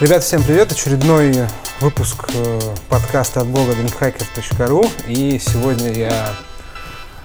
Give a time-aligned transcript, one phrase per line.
[0.00, 0.70] Ребята, всем привет!
[0.70, 1.34] Очередной
[1.80, 6.34] выпуск э, подкаста от блога drinkhacker.ru И сегодня я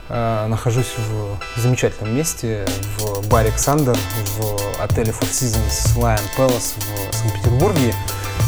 [0.10, 2.66] э, нахожусь в замечательном месте,
[2.98, 3.96] в баре «Александр»,
[4.39, 6.74] в отеле Four Seasons Lion Palace
[7.12, 7.94] в Санкт-Петербурге.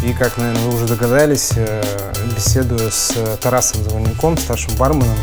[0.03, 1.83] И, как, наверное, вы уже догадались, э,
[2.35, 3.13] беседую с
[3.43, 5.19] Тарасом Завальником, старшим барменом,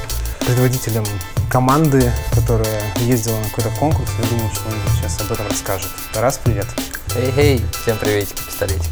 [0.46, 1.04] предводителем
[1.50, 4.08] команды, которая ездила на какой-то конкурс.
[4.22, 5.90] Я думаю, что он сейчас об этом расскажет.
[6.12, 6.68] Тарас, привет!
[7.16, 8.88] Эй-эй, всем приветики, пистолетики.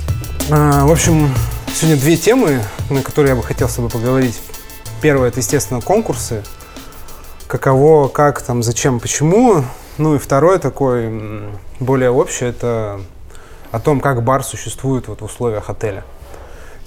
[0.50, 1.32] А, в общем,
[1.74, 4.40] сегодня две темы, на которые я бы хотел с тобой поговорить.
[5.00, 6.42] Первое, это, естественно, конкурсы.
[7.46, 9.64] Каково, как, там, зачем, почему.
[9.98, 13.00] Ну и второе, такой более общее, это
[13.72, 16.04] о том, как бар существует вот в условиях отеля.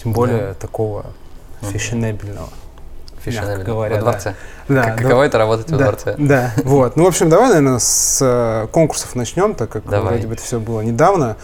[0.01, 0.53] Тем более Да.
[0.53, 1.05] такого
[1.61, 2.49] фешенебельного.
[3.23, 3.63] Фешенебельно.
[3.63, 4.35] говоря, Во дворце.
[4.67, 5.03] Да, Как- да.
[5.03, 6.15] Каково это работать во Да, дворце?
[6.17, 6.95] Да, вот.
[6.95, 10.13] Ну, в общем, давай, наверное, с э, конкурсов начнем, так как Давай.
[10.13, 11.37] вроде бы это все было недавно.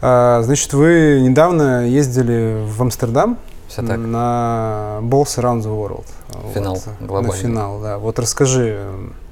[0.00, 3.38] А, значит, вы недавно ездили в Амстердам
[3.68, 3.98] Все так.
[3.98, 6.06] на Balls Around the World.
[6.54, 7.36] Финал Вот, На глобальный.
[7.38, 7.98] финал, да.
[7.98, 8.84] Вот расскажи,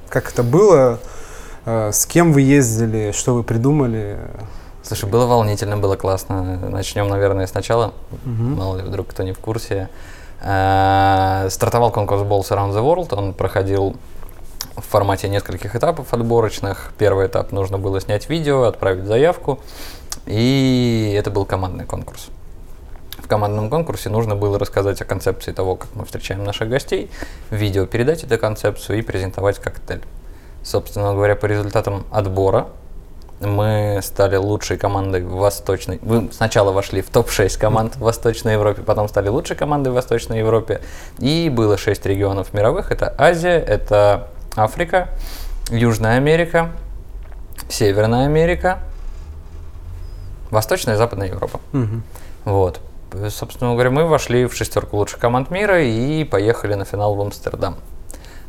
[0.07, 0.99] как это было,
[1.65, 4.17] э, с кем вы ездили, что вы придумали?
[4.83, 6.57] Слушай, было волнительно, было классно.
[6.69, 7.93] Начнем, наверное, сначала.
[8.25, 8.55] Мгм.
[8.55, 9.89] Мало ли, вдруг кто не в курсе.
[10.41, 13.15] Э, Стартовал конкурс Balls Around the World.
[13.17, 13.95] Он проходил
[14.75, 16.93] в формате нескольких этапов отборочных.
[16.97, 19.59] Первый этап нужно было снять видео, отправить заявку.
[20.25, 22.29] И это был командный конкурс.
[23.17, 27.09] В командном конкурсе нужно было рассказать о концепции того, как мы встречаем наших гостей,
[27.49, 30.01] видео передать эту концепцию и презентовать коктейль.
[30.63, 32.67] Собственно говоря, по результатам отбора
[33.41, 35.99] мы стали лучшей командой в Восточной.
[36.01, 40.39] Мы сначала вошли в топ-6 команд в Восточной Европе, потом стали лучшей командой в Восточной
[40.39, 40.81] Европе.
[41.19, 42.91] И было 6 регионов мировых.
[42.91, 45.09] Это Азия, это Африка,
[45.69, 46.71] Южная Америка,
[47.69, 48.79] Северная Америка,
[50.49, 51.59] Восточная и Западная Европа.
[51.71, 52.03] Мгм.
[52.45, 52.79] Вот.
[53.29, 57.77] Собственно говоря, мы вошли в шестерку лучших команд мира и поехали на финал в Амстердам.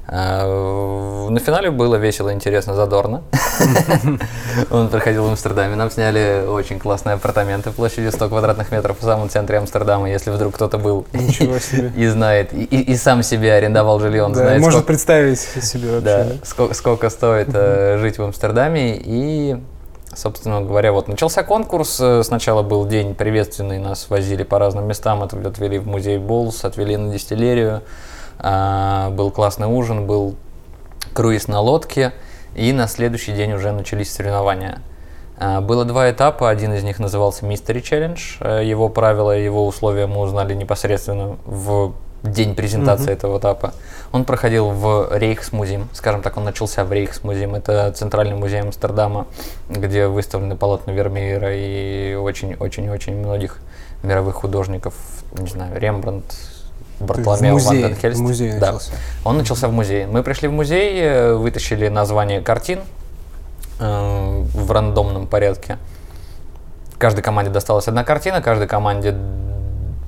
[0.09, 3.23] А, На финале было весело, интересно, задорно.
[4.71, 5.77] Он проходил в Амстердаме.
[5.77, 10.11] Нам сняли очень классные апартаменты площадью 100 квадратных метров в самом центре Амстердама.
[10.11, 11.07] Если вдруг кто-то был
[11.97, 16.39] и знает, и, сам себе арендовал жилье, он знает, может представить себе вообще.
[16.75, 18.97] сколько, стоит э, жить в Амстердаме.
[18.97, 19.57] И,
[20.15, 21.99] собственно говоря, вот начался конкурс.
[22.01, 26.65] Э, Сначала был день приветственный, нас возили по разным местам, отв- отвели в музей Болс,
[26.65, 27.83] отвели на дистиллерию.
[28.43, 30.35] А, Был классный ужин, был
[31.15, 32.13] круиз на лодке.
[32.55, 34.81] И на следующий день уже начались соревнования.
[35.39, 38.21] А, Было два этапа, один из них назывался Mystery Challenge.
[38.41, 43.13] Э, Его правила, его условия мы узнали непосредственно в день презентации Мгм.
[43.13, 43.73] этого этапа.
[44.13, 47.55] Он проходил в Рейхсмузеум, скажем так, он начался в Рейхсмузеум.
[47.57, 49.27] Это центральный музей Амстердама,
[49.69, 53.59] где выставлены полотна Вермеера и очень-очень-очень многих
[54.05, 54.95] мировых художников,
[55.33, 56.25] не знаю, Рембрандт,
[57.01, 58.19] Бартоломео Ван Хельст.
[58.19, 58.67] в музее Да.
[58.67, 58.93] начался.
[59.25, 60.07] Он начался в музее.
[60.07, 62.81] Мы пришли в музей, э, вытащили название картин
[63.81, 65.79] э, в рандомном порядке.
[66.99, 69.17] Каждой команде досталась одна картина, каждой команде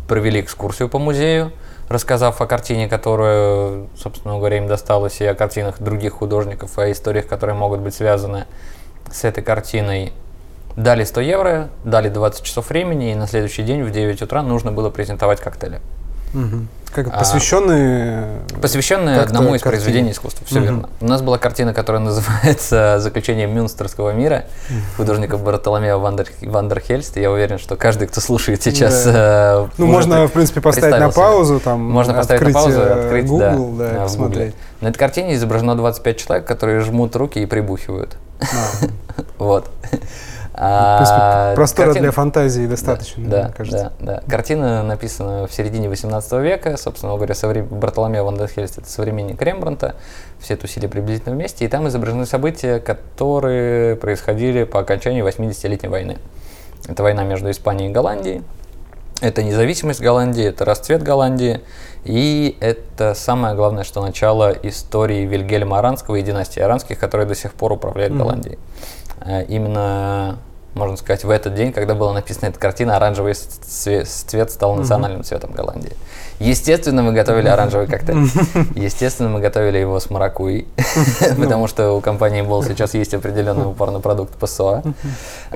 [0.06, 1.50] провели экскурсию по музею,
[1.89, 7.27] рассказав о картине, которая, собственно говоря, им досталась, и о картинах других художников, о историях,
[7.27, 8.44] которые могут быть связаны
[9.11, 10.12] с этой картиной.
[10.77, 14.73] Дали 100 евро, дали 20 часов времени, и на следующий день в 9 утра нужно
[14.73, 15.81] было презентовать коктейли.
[16.95, 17.19] Как А,
[18.62, 19.83] посвященные Как-то одному из картине.
[19.83, 20.65] произведений искусства, все Мгм.
[20.65, 20.89] верно.
[21.00, 24.44] У нас была картина, которая называется «Заключение Мюнстерского мира»
[24.97, 27.17] художника Бартоломео Вандер, Вандерхельст.
[27.17, 29.03] Я уверен, что каждый, кто слушает сейчас...
[29.06, 33.27] э, Ну, можно, в принципе, поставить на паузу, там, Можно поставить на паузу, э, открыть,
[33.27, 34.55] Google, да, да, да, посмотреть.
[34.81, 38.17] На этой картине изображено 25 человек, которые жмут руки и прибухивают.
[38.41, 38.87] А,
[39.39, 39.69] Вот.
[40.56, 43.92] А, простора картина- для фантазии достаточно, да, мне кажется.
[43.98, 44.22] Да, да.
[44.31, 47.62] Картина написана в середине 18 века, собственно говоря, совре...
[47.62, 49.96] Бартоломео Ван ден Хельст это современник Рембранта,
[50.38, 56.19] все тусили приблизительно вместе, и там изображены события, которые происходили по окончании 80-летней войны.
[56.87, 58.43] Это война между Испанией и Голландией,
[59.20, 61.62] это независимость Голландии, это расцвет Голландии,
[62.05, 67.55] и это самое главное, что начало истории Вильгельма Аранского и династии Аранских, которая до сих
[67.55, 68.19] пор управляет Мгм.
[68.20, 68.58] Голландией.
[69.25, 70.38] Э, Именно,
[70.75, 75.23] можно сказать, в этот день, когда была написана эта картина, оранжевый цве- цвет стал национальным
[75.25, 75.93] цветом Голландии.
[76.41, 78.17] Естественно, мы готовили оранжевый коктейль.
[78.75, 80.67] Естественно, мы готовили его с маракуйей,
[81.38, 84.82] потому что у компании Бол сейчас есть определенный упор на продукт ПСО.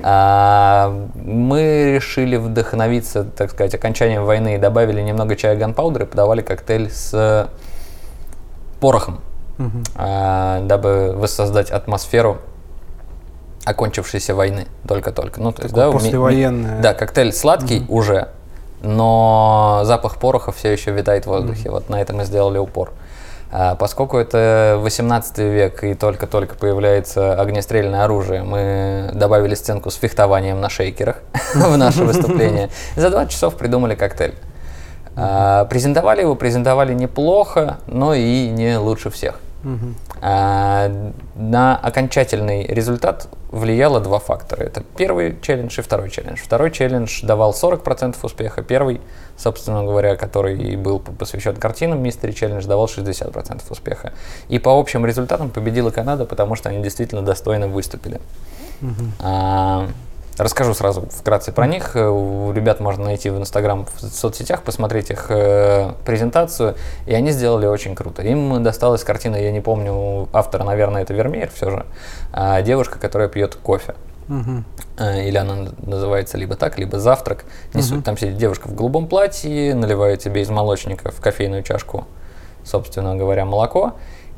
[0.01, 6.41] А, Мы решили вдохновиться, так сказать, окончанием войны и добавили немного чая ганпаудера и подавали
[6.41, 7.49] коктейль с
[8.79, 9.19] порохом,
[9.95, 12.37] а, дабы воссоздать атмосферу
[13.65, 15.41] окончившейся войны только-только.
[15.41, 16.81] Ну, то есть, да, у ми-.
[16.81, 18.29] Да, коктейль сладкий уже,
[18.81, 21.69] но запах пороха все еще витает в воздухе.
[21.69, 22.91] Вот на это мы сделали упор.
[23.51, 30.61] А, поскольку это 18 век и только-только появляется огнестрельное оружие, мы добавили сценку с фехтованием
[30.61, 31.17] на шейкерах
[31.55, 32.69] в наше выступление.
[32.95, 34.35] За 20 часов придумали коктейль.
[35.15, 39.39] А, презентовали его, презентовали неплохо, но и не лучше всех.
[40.21, 44.63] А, на окончательный результат влияло два фактора.
[44.63, 46.37] Это первый челлендж и второй челлендж.
[46.37, 48.61] Второй челлендж давал 40% успеха.
[48.61, 49.01] Первый,
[49.37, 54.13] собственно говоря, который был посвящен картинам, Мистери Челлендж давал 60% успеха.
[54.49, 58.21] И по общим результатам победила Канада, потому что они действительно достойно выступили.
[59.19, 59.89] А,
[60.39, 61.97] Расскажу сразу вкратце про них.
[61.97, 66.75] Э, У ребят можно найти в Инстаграм, в соцсетях, посмотреть их э, презентацию.
[67.05, 68.21] И они сделали очень круто.
[68.21, 71.85] Им досталась картина, я не помню автора, наверное, это Вермеер все же.
[72.31, 73.95] а, девушка, которая пьет кофе.
[74.97, 77.43] Э, Или она называется либо так, либо завтрак.
[77.73, 78.05] Не суть.
[78.05, 82.05] Там сидит девушка в голубом платье, наливает тебе из молочника в кофейную чашку,
[82.63, 83.93] собственно говоря, молоко.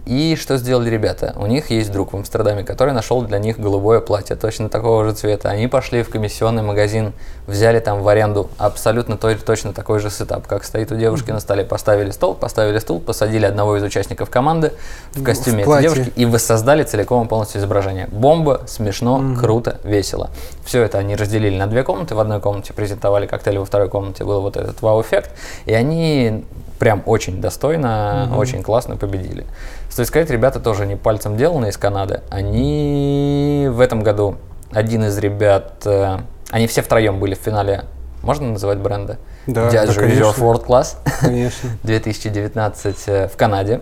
[0.05, 1.33] И что сделали ребята?
[1.37, 5.13] У них есть друг в Амстердаме, который нашел для них голубое платье, точно такого же
[5.13, 5.49] цвета.
[5.49, 7.13] Они пошли в комиссионный магазин,
[7.45, 11.39] взяли там в аренду абсолютно той- точно такой же сетап, как стоит у девушки на
[11.39, 11.63] столе.
[11.63, 14.73] Поставили стол, поставили стул, посадили одного из участников команды
[15.13, 15.89] в костюме этой платье.
[15.89, 18.07] девушки и воссоздали целиком и полностью изображение.
[18.11, 20.31] Бомба, смешно, круто, весело.
[20.65, 22.15] Все это они разделили на две комнаты.
[22.15, 25.29] В одной комнате презентовали коктейль, во второй комнате был вот этот вау-эффект.
[25.65, 26.43] И они
[26.81, 29.45] прям очень достойно, очень классно победили.
[29.87, 32.21] Стоит сказать, ребята тоже не пальцем деланы из Канады.
[32.31, 34.37] Они в этом году,
[34.71, 36.17] один из ребят, э,
[36.49, 37.83] они все втроем были в финале,
[38.23, 39.19] можно называть бренда?
[39.45, 40.39] Да, Jazz да, Reserve.
[40.39, 40.95] World Class.
[41.19, 41.69] Конечно.
[41.83, 43.81] 2019 э, в Канаде.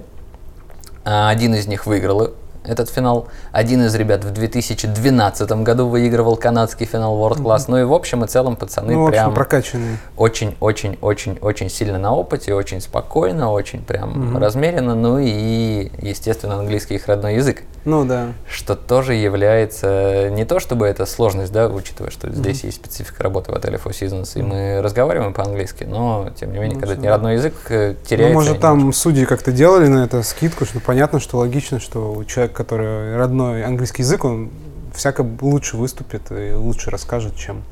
[1.05, 2.31] А, Один из них выиграл
[2.63, 3.27] этот финал.
[3.51, 7.65] Один из ребят в 2012 году выигрывал канадский финал World Class.
[7.67, 9.97] Ну и в общем и целом пацаны Ну, прям прокачанные.
[10.17, 14.95] очень-очень-очень-очень сильно на опыте, очень спокойно, очень прям размеренно.
[14.95, 17.63] Ну и, естественно, английский их родной язык.
[17.85, 18.33] Ну да.
[18.49, 23.51] Что тоже является не то, чтобы это сложность, да, учитывая, что здесь есть специфика работы
[23.51, 27.01] в отеле Four Seasons, и мы разговариваем по-английски, но тем не менее, Ну, когда это
[27.01, 28.33] не родной язык, э, Ну, теряется.
[28.33, 29.01] может, там немножко.
[29.01, 33.63] судьи как-то делали на это скидку, что понятно, что логично, что у человека, который родной
[33.63, 34.49] английский язык, он
[34.93, 37.63] всяко лучше выступит и лучше расскажет, чем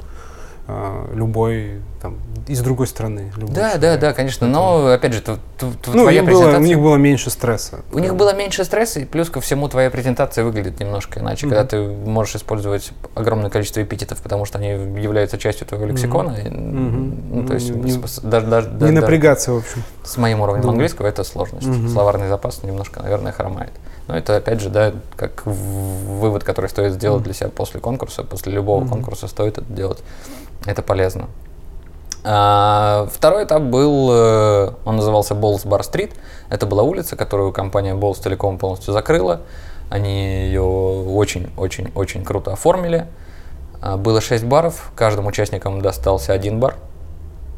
[1.14, 2.18] любой там
[2.48, 3.32] из другой страны.
[3.38, 4.00] любой Да, да, человек.
[4.02, 4.48] да, конечно.
[4.48, 6.68] Но опять же, тв- тв- Ну, твоя им было, у презентация.
[6.68, 7.80] них было меньше стресса.
[7.92, 11.66] У них было меньше стресса, и плюс ко всему твоя презентация выглядит немножко иначе, когда
[11.66, 14.68] ты можешь использовать огромное количество эпитетов, потому что они
[15.02, 16.32] являются частью твоего лексикона.
[16.50, 17.18] Мгм.
[17.32, 19.84] Ну, то есть не- с- даже, даже, Не даже- напрягаться, в общем.
[20.04, 20.74] с моим уровнем Думаю.
[20.76, 21.66] английского это сложность.
[21.68, 21.90] Мгм.
[21.90, 23.72] Словарный запас немножко, наверное, хромает.
[24.08, 28.24] Но это, опять же, да, как вывод, который стоит сделать для себя после конкурса.
[28.24, 30.02] После любого конкурса стоит это делать.
[30.66, 31.28] Это полезно.
[32.24, 36.14] А, второй этап был, э, он назывался Balls Bar Street.
[36.50, 39.42] Это была улица, которую компания Balls Telecom полностью закрыла.
[39.90, 43.08] Они ее очень-очень-очень круто оформили.
[43.82, 46.76] А, Было 6 баров, каждым участникам достался один бар.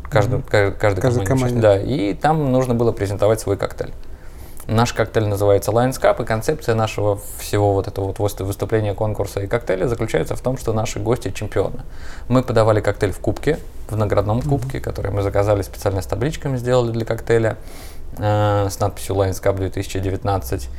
[0.10, 1.62] Каждому, ка- каждой Каждой команде, команде.
[1.62, 3.94] Да, и там нужно было презентовать свой коктейль.
[4.72, 9.40] Наш коктейль называется Lions Cup, и концепция нашего всего вот этого вот выступ- выступления, конкурса
[9.40, 11.80] и коктейля заключается в том, что наши гости чемпионы.
[12.28, 13.58] Мы подавали коктейль в кубке,
[13.90, 17.58] в наградном кубке, который мы заказали специально с табличками, сделали для коктейля
[18.20, 20.70] э, с надписью Lions Cup 2019.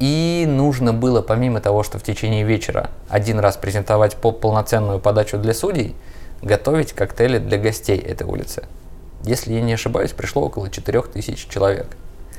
[0.00, 5.38] И нужно было, помимо того, что в течение вечера один раз презентовать по- полноценную подачу
[5.38, 5.96] для судей,
[6.42, 8.64] готовить коктейли для гостей этой улицы.
[9.22, 11.86] Если я не ошибаюсь, пришло около 4000 человек.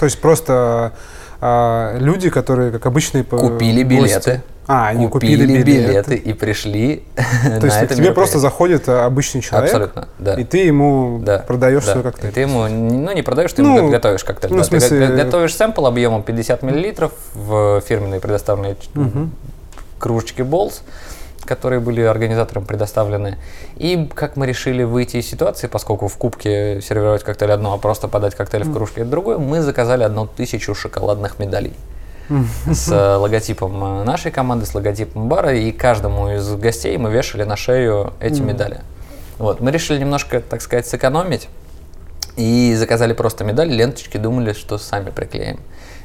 [0.02, 0.94] То есть просто
[1.42, 4.04] а, люди, которые, как обычные Купили гости.
[4.04, 4.42] билеты.
[4.66, 6.16] А, они купили, купили, билеты.
[6.16, 10.34] и пришли То на есть это к тебе просто заходит а, обычный человек, Абсолютно, да.
[10.34, 11.92] и ты ему Да, продаешь да.
[11.92, 12.32] свой И коктейль.
[12.32, 14.52] ты ему, ну не продаешь, ты Ну, ему го- готовишь коктейль.
[14.52, 14.64] ну, да.
[14.64, 18.90] смысле- Ты го- готовишь сэмпл объемом 50 мл в фирменные предоставленные ч-
[20.00, 20.82] кружечки Balls,
[21.46, 23.38] которые были организаторам предоставлены.
[23.78, 28.08] И как мы решили выйти из ситуации, поскольку в кубке сервировать коктейль одно, а просто
[28.08, 31.74] подать коктейль в кружке это другое, мы заказали одну тысячу шоколадных медалей
[32.72, 37.44] с э, логотипом э, нашей команды, с логотипом бара, и каждому из гостей мы вешали
[37.44, 38.82] на шею эти медали.
[39.38, 41.50] Вот, мы решили немножко, так сказать, сэкономить
[42.38, 45.60] и заказали просто медали, ленточки, думали, что сами приклеим.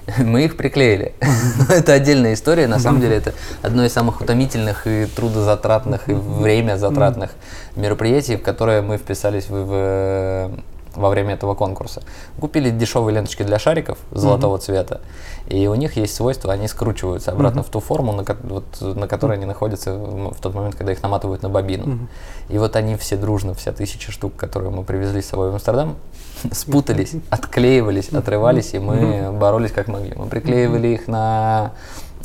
[0.19, 1.15] Мы их приклеили.
[1.69, 2.67] Но это отдельная история.
[2.67, 7.31] На самом деле это одно из самых утомительных и трудозатратных, и время затратных
[7.75, 10.51] мероприятий, в которое мы вписались в, в
[10.97, 12.03] во время этого конкурса.
[12.41, 14.61] Купили дешевые ленточки для шариков золотого mm-hmm.
[14.61, 15.01] цвета,
[15.47, 17.67] и у них есть свойство, они скручиваются обратно mm-hmm.
[17.67, 19.35] в ту форму, на, вот, на которой mm-hmm.
[19.35, 21.85] они находятся в тот момент, когда их наматывают на бобину.
[21.85, 22.09] Mm-hmm.
[22.49, 25.97] И вот они все дружно, вся тысяча штук, которые мы привезли с собой в Амстердам,
[26.53, 30.15] спутались, отклеивались, отрывались, и мы боролись как могли.
[30.17, 31.73] Мы приклеивали их на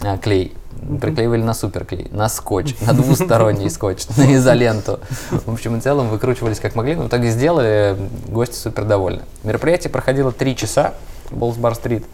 [0.04, 0.56] а, клей,
[1.00, 5.00] приклеивали на суперклей, на скотч, на двусторонний скотч, на изоленту.
[5.30, 7.96] В общем и целом выкручивались как могли, но в итоге сделали,
[8.28, 9.22] гости супер довольны.
[9.44, 10.94] Мероприятие проходило три часа,
[11.30, 12.06] Balls Bar Street.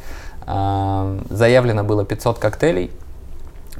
[0.45, 2.91] А, заявлено было 500 коктейлей,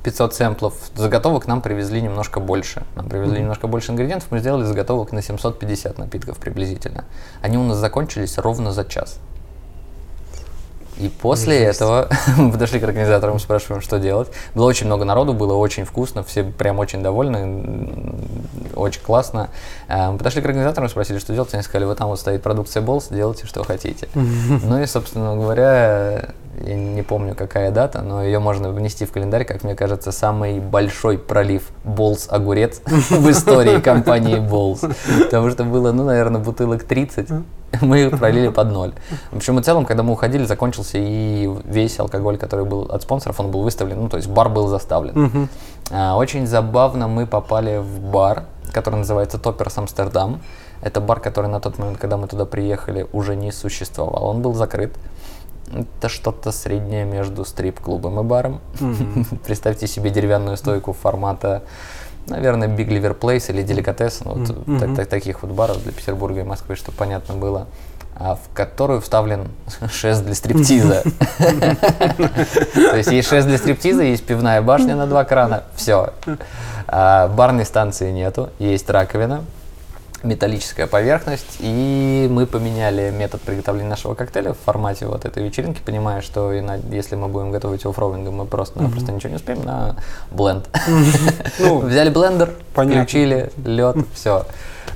[0.04, 0.74] 500 сэмплов.
[0.96, 2.84] Заготовок нам привезли немножко больше.
[2.96, 3.42] Нам привезли mm-hmm.
[3.42, 7.06] немножко больше ингредиентов, мы сделали заготовок на 750 напитков приблизительно.
[7.42, 9.20] Они у нас закончились ровно за час.
[11.00, 11.78] И после Жесть.
[11.78, 14.30] этого мы подошли к организаторам, спрашиваем, что делать.
[14.56, 18.16] Было очень много народу, было очень вкусно, все прям очень довольны,
[18.76, 19.50] очень классно.
[19.88, 21.54] Э, мы подошли к организаторам, спросили, что делать.
[21.54, 24.08] Они сказали, вот там вот стоит продукция Balls, делайте, что хотите.
[24.68, 26.30] Ну и, собственно говоря,
[26.66, 30.60] я не помню, какая дата, но ее можно внести в календарь, как мне кажется, самый
[30.60, 34.94] большой пролив Balls огурец в истории компании Balls.
[35.26, 37.30] Потому что было, ну, наверное, бутылок 30
[37.82, 38.94] мы их пролили под ноль.
[39.32, 43.40] В общем и целом, когда мы уходили, закончился и весь алкоголь, который был от спонсоров,
[43.40, 45.50] он был выставлен, ну, то есть бар был заставлен.
[45.92, 50.42] А, очень забавно мы попали в бар, который называется Топперс Амстердам.
[50.82, 54.26] Это бар, который на тот момент, когда мы туда приехали, уже не существовал.
[54.26, 54.94] Он был закрыт.
[55.72, 58.62] Это что-то среднее между стрип-клубом и баром.
[58.80, 59.40] Mm-hmm.
[59.46, 61.64] Представьте себе деревянную стойку формата
[62.30, 64.80] наверное, Big Liver Place или Деликатес, ну, вот, mm-hmm.
[64.80, 67.68] так, так, таких вот баров для Петербурга и Москвы, чтобы понятно было,
[68.16, 69.48] а, в которую вставлен
[69.92, 71.04] шест для стриптиза.
[71.38, 76.14] То есть есть шест для стриптиза, есть пивная башня на два крана, все.
[76.88, 79.44] А, барной станции нету, есть раковина,
[80.24, 86.22] металлическая поверхность, и мы поменяли метод приготовления нашего коктейля в формате вот этой вечеринки, понимая,
[86.22, 89.16] что если мы будем готовить его фроуингом, мы просто-напросто mm-hmm.
[89.16, 89.96] ничего не успеем на
[90.32, 90.70] бленд.
[91.60, 94.46] Ну, Взяли блендер, включили лед, все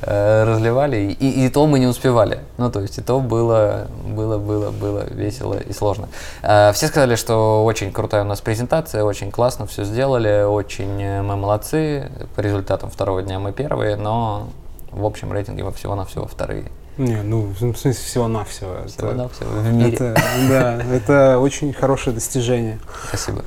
[0.02, 2.40] э, разливали, и, и то мы не успевали.
[2.58, 6.10] Ну, то есть, и то было, было, было, было весело и сложно.
[6.42, 11.22] Э, все сказали, что очень крутая у нас презентация, очень классно все сделали, очень э,
[11.22, 12.10] мы молодцы.
[12.36, 14.48] По результатам второго дня мы первые, но
[14.92, 16.66] в общем рейтинге во всего-навсего вторые.
[16.98, 18.88] Не, ну, в смысле, всего-навсего.
[18.88, 19.94] Всего-навсего в мире.
[19.94, 20.16] Это,
[20.50, 22.80] да, это очень хорошее достижение.
[23.08, 23.44] Спасибо.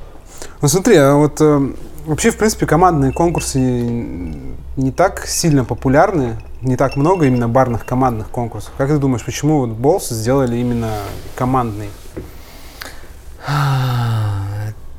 [0.61, 1.73] Ну, смотри, а вот э,
[2.05, 8.29] вообще, в принципе, командные конкурсы не так сильно популярны, не так много именно барных командных
[8.29, 8.73] конкурсов.
[8.77, 10.91] Как ты думаешь, почему вот Balls сделали именно
[11.35, 11.89] командный?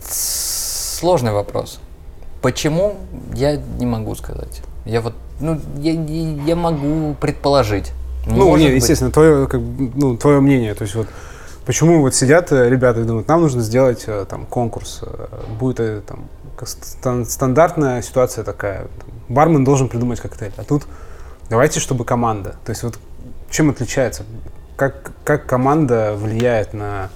[0.00, 1.80] Сложный вопрос.
[2.42, 2.96] Почему,
[3.34, 4.62] я не могу сказать.
[4.86, 7.92] Я вот ну, я, я могу предположить.
[8.26, 8.82] Ну, Может не, быть.
[8.82, 10.74] естественно, твое, как, ну, твое мнение.
[10.74, 11.08] То есть вот
[11.64, 15.26] почему вот сидят э, ребята и думают, нам нужно сделать э, там конкурс, э,
[15.58, 16.28] будет там
[17.26, 20.86] стандартная ситуация такая, там, бармен должен придумать коктейль, а тут
[21.50, 22.56] давайте, чтобы команда.
[22.64, 22.98] То есть вот
[23.50, 24.24] чем отличается,
[24.76, 27.10] как как команда влияет на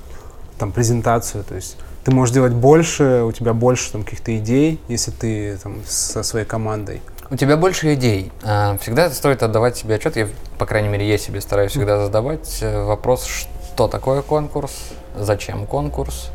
[0.58, 5.10] там презентацию, то есть ты можешь делать больше, у тебя больше там каких-то идей, если
[5.10, 7.00] ты там со своей командой.
[7.32, 8.32] У тебя больше идей.
[8.42, 10.16] А, всегда стоит отдавать себе отчет.
[10.16, 10.26] Я,
[10.58, 14.72] по крайней мере, я себе стараюсь всегда задавать э, вопрос, что такое конкурс,
[15.16, 16.30] зачем конкурс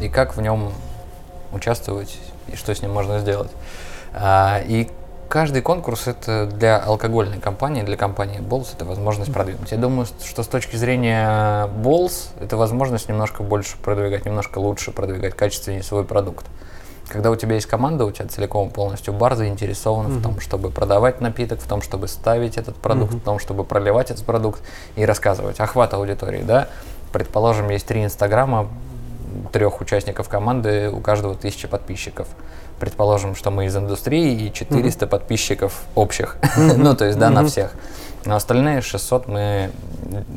[0.00, 0.72] и как в нем
[1.52, 2.18] участвовать
[2.50, 3.50] и что с ним можно сделать.
[4.14, 4.88] А, и
[5.28, 9.70] каждый конкурс это для алкогольной компании, для компании Balls это возможность продвинуть.
[9.70, 15.34] Я думаю, что с точки зрения Balls это возможность немножко больше продвигать, немножко лучше продвигать,
[15.34, 16.46] качественнее свой продукт.
[17.08, 20.18] Когда у тебя есть команда, у тебя целиком полностью бар заинтересован mm-hmm.
[20.18, 23.20] в том, чтобы продавать напиток, в том, чтобы ставить этот продукт, mm-hmm.
[23.20, 24.62] в том, чтобы проливать этот продукт
[24.94, 25.58] и рассказывать.
[25.58, 26.68] Охват аудитории, да?
[27.12, 28.68] Предположим, есть три инстаграма,
[29.52, 32.28] трех участников команды, у каждого тысяча подписчиков.
[32.78, 35.08] Предположим, что мы из индустрии и 400 mm-hmm.
[35.08, 36.36] подписчиков общих.
[36.42, 36.76] Mm-hmm.
[36.76, 37.30] ну, то есть, да, mm-hmm.
[37.30, 37.72] на всех.
[38.26, 39.70] Но остальные 600 мы,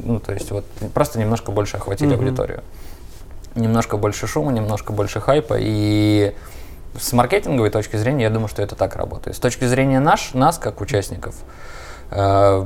[0.05, 2.19] ну, то есть, вот просто немножко больше охватили mm-hmm.
[2.19, 2.63] аудиторию.
[3.55, 6.33] Немножко больше шума, немножко больше хайпа и
[6.99, 9.35] с маркетинговой точки зрения, я думаю, что это так работает.
[9.35, 11.35] С точки зрения наш, нас, как участников,
[12.11, 12.65] э,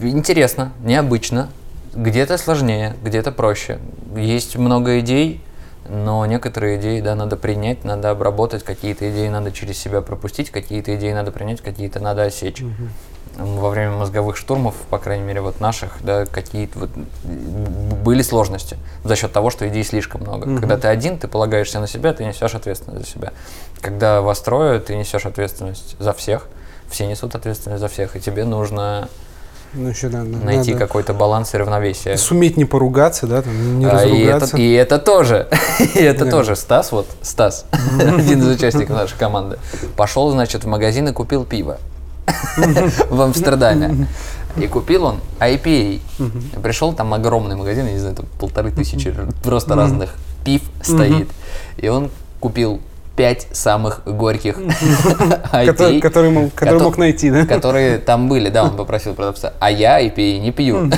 [0.00, 1.48] интересно, необычно,
[1.94, 3.78] где-то сложнее, где-то проще.
[4.16, 5.40] Есть много идей,
[5.88, 10.96] но некоторые идеи, да, надо принять, надо обработать, какие-то идеи надо через себя пропустить, какие-то
[10.96, 12.60] идеи надо принять, какие-то надо осечь.
[12.60, 16.90] Mm-hmm во время мозговых штурмов, по крайней мере, вот наших, да, какие-то вот
[17.24, 20.46] были сложности за счет того, что идей слишком много.
[20.46, 20.60] Mm-hmm.
[20.60, 23.32] Когда ты один, ты полагаешься на себя, ты несешь ответственность за себя.
[23.80, 26.46] Когда вас трое, ты несешь ответственность за всех,
[26.88, 29.08] все несут ответственность за всех, и тебе нужно
[29.72, 32.16] Ну, еще надо, найти надо какой-то баланс и равновесие.
[32.16, 34.56] суметь не поругаться, да, там, не А, и, это, разругаться.
[34.58, 35.48] и это тоже,
[35.94, 36.30] и это Да.
[36.30, 37.64] тоже Стас, вот Стас,
[38.00, 39.58] один из участников нашей команды,
[39.96, 41.78] пошел, значит, в магазин и купил пиво
[43.10, 44.06] в Амстердаме.
[44.56, 46.00] И купил он IPA.
[46.62, 50.14] Пришел, там огромный магазин, я не знаю, там полторы тысячи просто разных
[50.44, 51.28] пив стоит.
[51.78, 52.80] И он купил
[53.16, 54.58] пять самых горьких
[55.52, 57.46] IPA, который, мог, найти, да?
[57.46, 60.90] которые там были, да, он попросил продавца, а я IPA не пью.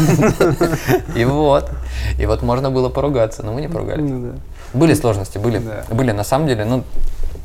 [1.14, 1.70] И вот,
[2.18, 4.08] и вот можно было поругаться, но мы не поругались.
[4.08, 4.32] Ну.
[4.72, 5.62] Были сложности, были.
[5.90, 6.84] Были, на самом деле, ну,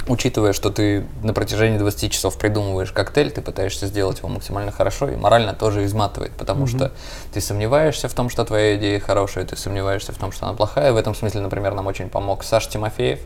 [0.08, 5.10] учитывая, что ты на протяжении 20 часов придумываешь коктейль, ты пытаешься сделать его максимально хорошо,
[5.10, 6.92] и морально тоже изматывает, потому что
[7.34, 10.92] ты сомневаешься в том, что твоя идея хорошая, ты сомневаешься в том, что она плохая.
[10.92, 13.20] В этом смысле, например, нам очень помог Саш Тимофеев,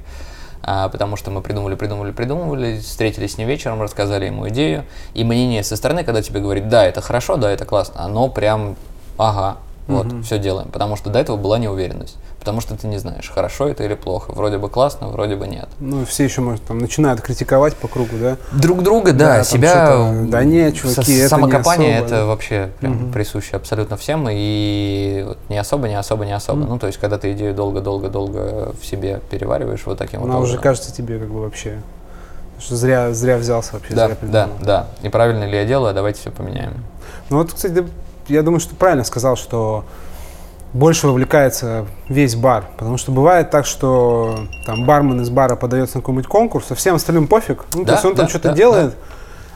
[0.62, 5.24] а, потому что мы придумали, придумали, придумывали, встретились с ним вечером, рассказали ему идею, и
[5.24, 8.75] мнение со стороны, когда тебе говорит, да, это хорошо, да, это классно, оно прям,
[9.17, 13.30] ага, вот, все делаем, потому что до этого была неуверенность, потому что ты не знаешь,
[13.30, 15.68] хорошо это или плохо, вроде бы классно, вроде бы нет.
[15.80, 18.38] Ну, все еще, может, там, начинают критиковать по кругу, да?
[18.51, 20.12] Друг друга, да, Да, себя...
[20.24, 22.25] да нет, чуваки, это не Самокопание особо, это да.
[22.25, 26.65] вообще прям присуще абсолютно всем, и вот не особо, не особо, не особо.
[26.65, 30.58] Ну, то есть, когда ты идею долго-долго-долго в себе перевариваешь вот таким вот Она уже
[30.58, 31.80] кажется тебе как бы вообще,
[32.60, 34.65] что зря, зря взялся вообще, Да, зря да, придумал.
[34.65, 34.88] да.
[35.04, 36.74] И правильно ли я делаю, давайте все поменяем.
[37.30, 37.84] Ну вот, кстати, да,
[38.27, 39.86] я думаю, что правильно сказал, что
[40.74, 42.65] больше вовлекается весь бар.
[42.77, 46.96] Потому что бывает так, что там бармен из бара подается на какой-нибудь конкурс, а всем
[46.96, 47.63] остальным пофиг.
[47.74, 48.96] Ну, Да, то есть он там да, что-то да, делает,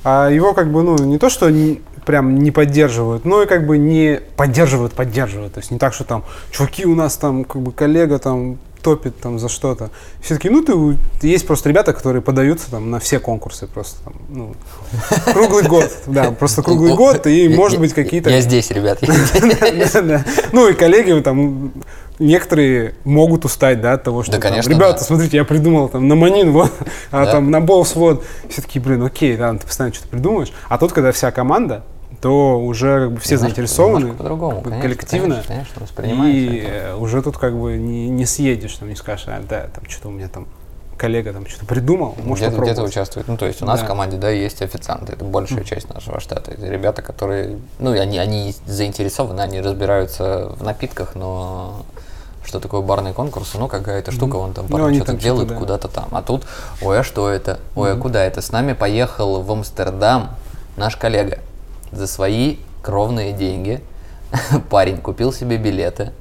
[0.03, 3.67] а его как бы, ну, не то, что не- прям не поддерживают, но и как
[3.67, 5.53] бы не поддерживают, поддерживают.
[5.53, 9.19] То есть не так, что там, чуваки, у нас там как бы коллега там топит
[9.19, 9.89] там за что-то.
[10.21, 14.13] Все таки ну ты, есть просто ребята, которые подаются там на все конкурсы просто там,
[14.29, 14.55] ну,
[15.33, 18.29] круглый год, да, просто круглый год, и может быть какие-то...
[18.29, 18.99] Я здесь, ребят.
[20.51, 21.71] Ну и коллеги там
[22.19, 25.05] некоторые могут устать, да, от того, что Да, там, конечно, ребята, да.
[25.05, 26.71] смотрите, я придумал там на манин вот,
[27.11, 27.31] а Да.
[27.33, 28.23] там на болс вот.
[28.49, 30.51] Все таки блин, окей, да, ты постоянно что-то придумаешь.
[30.67, 31.83] А тут, когда вся команда,
[32.21, 36.97] то уже как бы все Немножко- заинтересованы, по-другому, как бы коллективно, конечно, конечно, и это.
[36.97, 40.11] уже тут как бы не, не съедешь, там, не скажешь, а, да, там что-то у
[40.11, 40.47] меня там
[40.97, 43.29] коллега там что-то придумал, может Где-то, где-то участвует.
[43.29, 43.85] Ну, то есть у нас Да.
[43.85, 45.13] в команде, да, есть официанты.
[45.13, 46.51] Это большая часть нашего штата.
[46.51, 51.85] Это ребята, которые, ну, и они, они заинтересованы, они разбираются в напитках, но
[52.43, 55.47] что такое барные конкурсы, ну, какая-то штука, вон там Ну, парни они что-то там делают
[55.47, 55.59] что-то, да.
[55.65, 56.07] куда-то там.
[56.11, 56.43] А тут,
[56.81, 57.59] ой, а что это?
[57.77, 58.41] Ой, а куда это?
[58.41, 60.31] С нами поехал в Амстердам
[60.75, 61.39] наш коллега
[61.91, 63.81] за свои кровные деньги.
[64.69, 66.11] Парень купил себе билеты,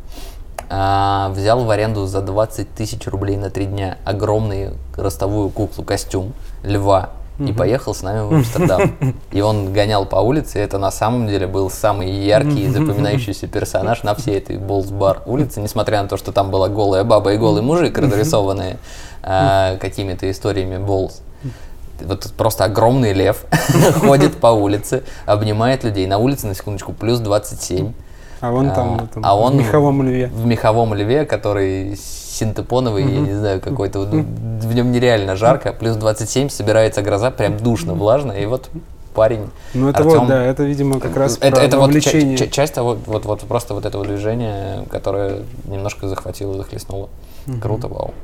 [0.71, 6.33] а, взял в аренду за 20 тысяч рублей на три дня огромную ростовую куклу, костюм
[6.63, 8.97] льва и поехал с нами в Амстердам.
[9.31, 13.47] И он гонял по улице, и это на самом деле был самый яркий и запоминающийся
[13.53, 17.37] персонаж на всей этой Болс-бар улице, несмотря на то, что там была голая баба и
[17.37, 18.79] голый мужик, разрисованные
[19.23, 21.23] а, какими-то историями Болс.
[22.01, 23.45] Вот просто огромный лев
[24.01, 26.07] ходит по улице, обнимает людей.
[26.07, 27.93] На улице, на секундочку, плюс 27.
[28.41, 30.29] А он там, А, в этом, а он в меховом льве.
[30.29, 35.97] В меховом льве, который синтепоновый, я не знаю, какой-то, вот, в нем нереально жарко, плюс
[35.97, 38.71] 27, собирается гроза, прям душно, влажно, и вот
[39.13, 42.11] парень Ну это Артём- вот, да, это, видимо, как раз это, про это вот ча-
[42.11, 42.37] вовлечение.
[42.37, 47.09] ча- часть того, вот, вот просто вот этого движения, которое немножко захватило, захлестнуло.
[47.61, 48.15] Круто, вау.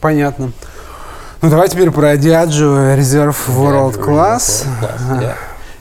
[0.00, 0.50] Понятно.
[1.42, 4.66] Ну давай теперь про Diageo Reserve World Class.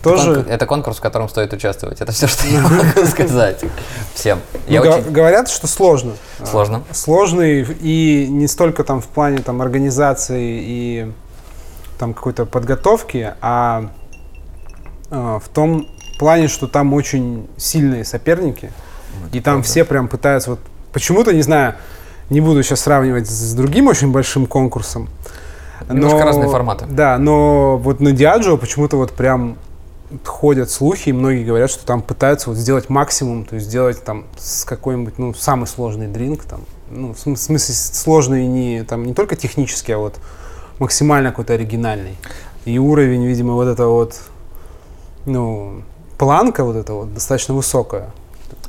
[0.03, 1.99] Тоже Это, конкурс, это конкурс, в котором стоит участвовать.
[1.99, 3.63] Это все, что я могу сказать
[4.13, 4.39] всем.
[4.67, 6.13] Я Ну, очень Говорят, что сложно.
[6.43, 6.83] сложно.
[6.87, 11.11] А, Сложный и не столько там в плане там организации и
[11.97, 13.89] там какой-то подготовки, а,
[15.09, 15.87] а, в том
[16.19, 18.71] плане, что там очень сильные соперники,
[19.31, 20.59] и там все прям пытаются вот
[20.91, 21.75] почему-то не знаю,
[22.29, 25.09] не буду сейчас сравнивать с другим очень большим конкурсом.
[25.89, 26.85] Немножко разные форматы.
[26.89, 29.57] Да, но вот на Diageo почему-то вот прям
[30.23, 34.25] ходят слухи, и многие говорят, что там пытаются вот сделать максимум, то есть сделать там
[34.37, 39.35] с какой-нибудь, ну, самый сложный дринк, там, ну, в смысле сложный не, там, не только
[39.35, 40.15] технически, а вот
[40.79, 42.15] максимально какой-то оригинальный.
[42.65, 44.19] И уровень, видимо, вот это вот,
[45.25, 45.83] ну,
[46.17, 48.11] планка вот эта вот достаточно высокая.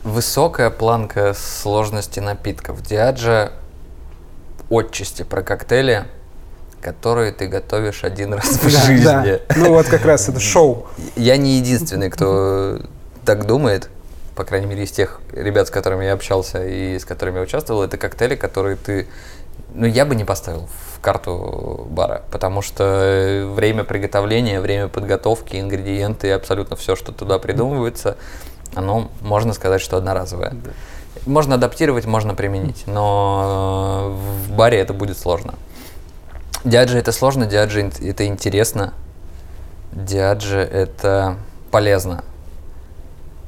[0.05, 2.83] Высокая планка сложности напитков.
[2.83, 3.52] Диаджа
[4.70, 6.05] отчасти про коктейли,
[6.87, 9.03] которые ты готовишь один раз в жизни.
[9.03, 9.38] да.
[9.57, 10.87] Ну вот как раз это шоу.
[11.16, 12.79] Я не единственный, кто
[13.25, 13.90] так думает,
[14.37, 17.83] по крайней мере, из тех ребят, с которыми я общался и с которыми я участвовал,
[17.83, 19.09] это коктейли, которые ты,
[19.75, 26.31] ну, я бы не поставил в карту бара, потому что время приготовления, время подготовки, ингредиенты,
[26.31, 28.16] абсолютно все, что туда придумывается,
[28.77, 30.55] оно, можно сказать, что одноразовое.
[31.25, 35.55] Можно адаптировать, можно применить, но в баре это будет сложно.
[36.66, 38.92] Диаджи это сложно, диаджи это интересно,
[39.92, 41.37] диаджи это
[41.70, 42.24] полезно.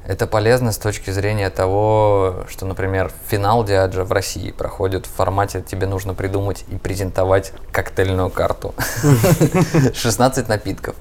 [0.06, 5.64] Это полезно с точки зрения того, что, например, финал Диаджа в России проходит в формате
[5.66, 8.72] «тебе нужно придумать и презентовать коктейльную карту».
[9.94, 10.94] 16 напитков.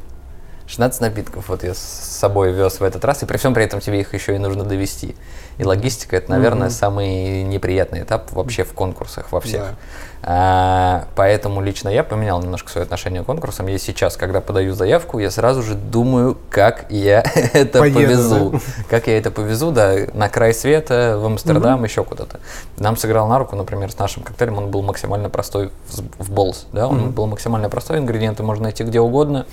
[0.67, 3.80] 16 напитков вот я с собой вез в этот раз, и при всем при этом
[3.80, 5.15] тебе их еще и нужно довести.
[5.58, 6.71] И логистика это, наверное, mm-hmm.
[6.71, 9.62] самый неприятный этап вообще в конкурсах, во всех.
[9.62, 9.75] Да.
[10.23, 13.67] А, поэтому лично я поменял немножко свое отношение к конкурсам.
[13.67, 17.21] Я сейчас, когда подаю заявку, я сразу же думаю, как я
[17.53, 18.49] это Поеду, повезу.
[18.51, 18.60] Да?
[18.89, 21.88] Как я это повезу, да, на край света, в Амстердам, mm-hmm.
[21.88, 22.39] еще куда-то.
[22.77, 25.71] Нам сыграл на руку, например, с нашим коктейлем, он был максимально простой
[26.19, 27.12] в болс, да, он mm-hmm.
[27.12, 29.45] был максимально простой, ингредиенты можно найти где угодно.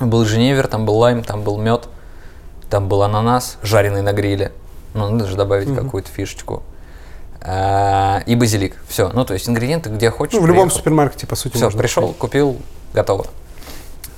[0.00, 1.88] Был женевер, там был лайм, там был мед,
[2.70, 4.52] там был ананас, жареный на гриле.
[4.94, 5.82] Ну, надо же добавить угу.
[5.82, 6.62] какую-то фишечку.
[7.40, 8.76] А, и базилик.
[8.86, 9.10] Все.
[9.12, 10.34] Ну, то есть ингредиенты, где хочешь.
[10.34, 12.18] Ну, в любом супермаркете, по сути, Все, пришел, купить.
[12.18, 12.56] купил,
[12.94, 13.26] готово.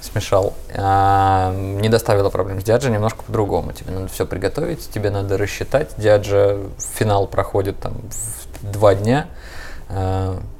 [0.00, 0.52] Смешал.
[0.74, 2.60] А, не доставило проблем.
[2.60, 3.72] С Диаджи немножко по-другому.
[3.72, 5.92] Тебе надо все приготовить, тебе надо рассчитать.
[5.96, 7.94] Диаджа финал проходит там
[8.62, 9.28] в два дня.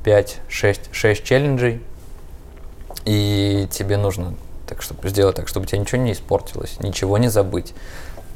[0.04, 1.82] 5, 6, 6 челленджей.
[3.04, 4.34] И тебе нужно
[4.74, 7.74] так чтобы сделать так, чтобы у тебя ничего не испортилось, ничего не забыть.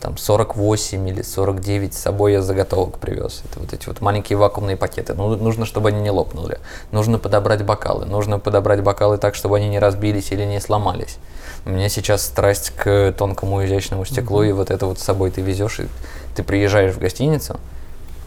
[0.00, 3.42] Там 48 или 49 с собой я заготовок привез.
[3.50, 5.14] Это вот эти вот маленькие вакуумные пакеты.
[5.14, 6.60] Ну, нужно, чтобы они не лопнули.
[6.92, 8.06] Нужно подобрать бокалы.
[8.06, 11.18] Нужно подобрать бокалы так, чтобы они не разбились или не сломались.
[11.66, 14.48] У меня сейчас страсть к тонкому изящному стеклу, mm-hmm.
[14.48, 15.88] и вот это вот с собой ты везешь, и
[16.36, 17.58] ты приезжаешь в гостиницу,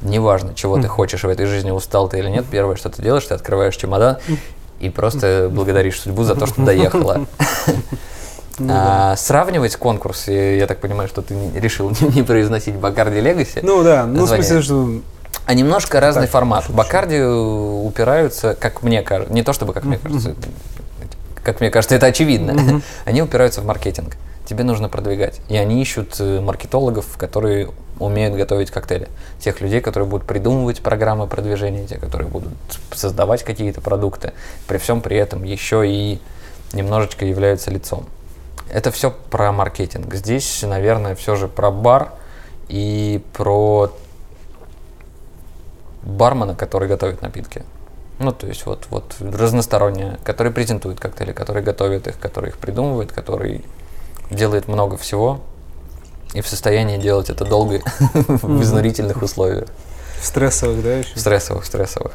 [0.01, 0.81] неважно, чего mm-hmm.
[0.81, 3.77] ты хочешь в этой жизни, устал ты или нет, первое, что ты делаешь, ты открываешь
[3.77, 4.17] чемодан
[4.81, 7.25] и просто благодаришь судьбу за то, что доехала.
[8.59, 13.59] Ну, а, сравнивать конкурс, я так понимаю, что ты решил не произносить Бакарди Легаси.
[13.63, 15.01] Ну да, ну в смысле, что...
[15.45, 16.69] А немножко разный так, формат.
[16.69, 20.35] Бакарди упираются, как мне кажется, не то чтобы как мне кажется,
[21.43, 24.17] как мне кажется, это очевидно, они упираются в маркетинг.
[24.45, 25.39] Тебе нужно продвигать.
[25.47, 27.69] И они ищут э, маркетологов, которые
[28.01, 29.09] умеют готовить коктейли.
[29.39, 32.53] Тех людей, которые будут придумывать программы продвижения, те, которые будут
[32.91, 34.33] создавать какие-то продукты.
[34.67, 36.19] При всем при этом еще и
[36.73, 38.05] немножечко являются лицом.
[38.69, 40.13] Это все про маркетинг.
[40.13, 42.13] Здесь, наверное, все же про бар
[42.69, 43.91] и про
[46.03, 47.63] бармена, который готовит напитки.
[48.19, 53.11] Ну, то есть вот, вот разносторонние, который презентует коктейли, который готовит их, который их придумывает,
[53.11, 53.65] который
[54.29, 55.41] делает много всего
[56.33, 57.81] и в состоянии делать это долго
[58.13, 59.67] в изнурительных условиях.
[60.19, 61.15] В стрессовых, да, еще?
[61.15, 62.13] В стрессовых, стрессовых.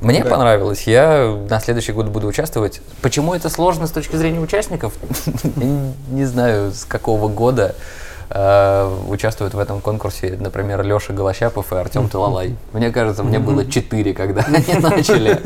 [0.00, 0.30] Мне да.
[0.30, 0.84] понравилось.
[0.84, 2.80] Я на следующий год буду участвовать.
[3.02, 4.94] Почему это сложно с точки зрения участников?
[6.10, 7.74] Не знаю, с какого года
[8.30, 12.56] э, участвуют в этом конкурсе, например, Леша Голощапов и Артем Талалай.
[12.72, 15.40] Мне кажется, мне было четыре, когда они начали.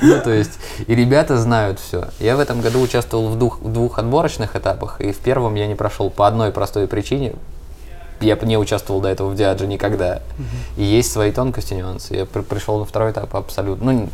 [0.00, 2.08] Ну, то есть, и ребята знают все.
[2.18, 5.74] Я в этом году участвовал в двух, двух отборочных этапах, и в первом я не
[5.74, 7.34] прошел по одной простой причине
[8.20, 10.20] я не участвовал до этого в Диадже никогда.
[10.76, 12.14] И есть свои тонкости, нюансы.
[12.14, 13.92] Я при, пришел на второй этап абсолютно.
[13.92, 14.08] Ну,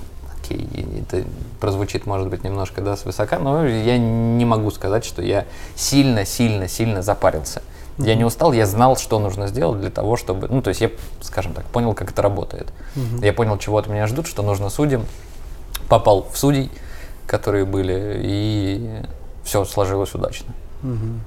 [0.47, 0.69] окей,
[1.01, 1.25] это
[1.61, 6.69] прозвучит, может быть, немножко да, свысока, но я не могу сказать, что я сильно, сильно,
[6.69, 7.63] сильно запарился.
[7.99, 8.07] Uh-huh.
[8.07, 10.49] Я не устал, я знал, что нужно сделать для того, чтобы.
[10.49, 12.73] Ну, то есть я, скажем так, понял, как это работает.
[12.95, 13.25] Uh-huh.
[13.25, 15.07] Я понял, чего от меня ждут, что нужно судьям.
[15.89, 16.71] Попал в судей,
[17.27, 19.03] которые были, и
[19.45, 20.53] все сложилось удачно.
[20.83, 21.19] Uh-huh.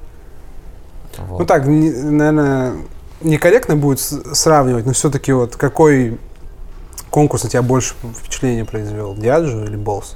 [1.17, 1.39] Вот.
[1.39, 2.75] Ну так, не, наверное,
[3.21, 6.19] некорректно будет сравнивать, но все-таки вот какой
[7.09, 9.15] конкурс на тебя больше впечатления произвел?
[9.15, 10.15] Диаджо или Болс?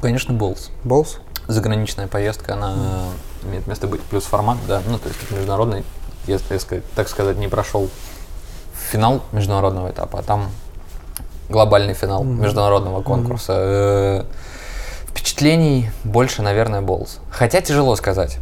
[0.00, 0.70] Конечно, Болс.
[0.84, 1.20] Болс?
[1.46, 3.10] Заграничная поездка, она mm.
[3.44, 4.00] Имеет место быть.
[4.02, 5.84] Плюс формат, да, ну то есть международный,
[6.26, 7.88] если так сказать, не прошел
[8.90, 10.50] финал международного этапа, а там
[11.48, 12.40] глобальный финал mm-hmm.
[12.40, 13.52] международного конкурса.
[13.52, 14.26] Mm-hmm
[15.22, 17.20] Впечатлений больше, наверное, Болс.
[17.30, 18.38] Хотя тяжело сказать.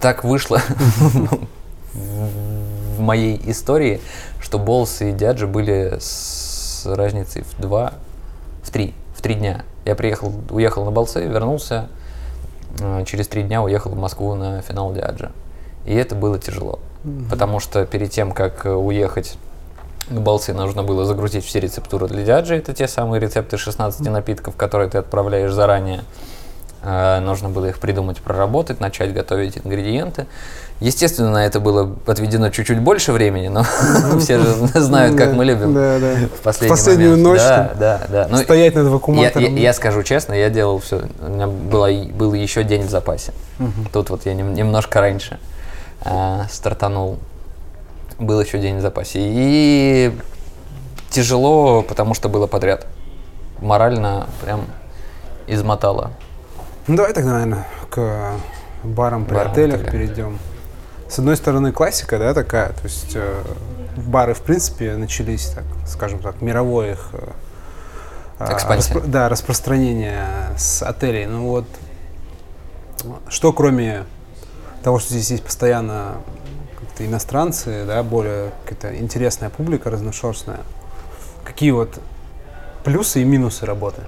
[0.00, 0.60] Так вышло
[1.94, 4.00] в моей истории,
[4.40, 7.94] что Болс и Дяджи были с разницей в два,
[8.62, 9.64] в три, в три дня.
[9.84, 11.88] Я приехал, уехал на Болсы, вернулся,
[13.06, 15.30] через три дня уехал в Москву на финал Диаджа.
[15.84, 17.30] И это было тяжело, mm-hmm.
[17.30, 19.38] потому что перед тем, как уехать
[20.08, 22.56] к Балсе нужно было загрузить все рецептуры для диаджи.
[22.56, 26.02] Это те самые рецепты 16 напитков, которые ты отправляешь заранее.
[26.82, 30.26] Э, нужно было их придумать, проработать, начать готовить ингредиенты.
[30.80, 33.64] Естественно, на это было отведено чуть-чуть больше времени, но
[34.20, 38.28] все же знают, как мы любим в последнюю ночь да.
[38.38, 39.56] стоять над вакууматором.
[39.56, 41.02] Я скажу честно, я делал все.
[41.20, 43.32] У меня был еще день в запасе.
[43.92, 45.38] Тут вот я немножко раньше.
[46.02, 47.18] а, стартанул.
[48.18, 49.18] Был еще день в запасе.
[49.22, 50.16] И
[51.10, 52.86] тяжело, потому что было подряд.
[53.60, 54.64] Морально прям
[55.46, 56.12] измотало.
[56.86, 58.32] Ну, давай тогда, наверное, к
[58.84, 59.90] барам при Барам, отелях отеля.
[59.90, 60.38] перейдем.
[61.08, 63.42] С одной стороны, классика, да, такая, то есть э,
[63.96, 67.28] бары, в принципе, начались, так, скажем так, мировое их э,
[68.38, 71.26] а, распро- да, распространение с отелей.
[71.26, 71.66] Ну вот,
[73.28, 74.04] что кроме
[74.82, 76.16] того, что здесь есть постоянно
[76.78, 80.60] как-то иностранцы, да, более какая-то интересная публика, разношерстная,
[81.44, 81.98] какие вот
[82.84, 84.02] плюсы и минусы работы?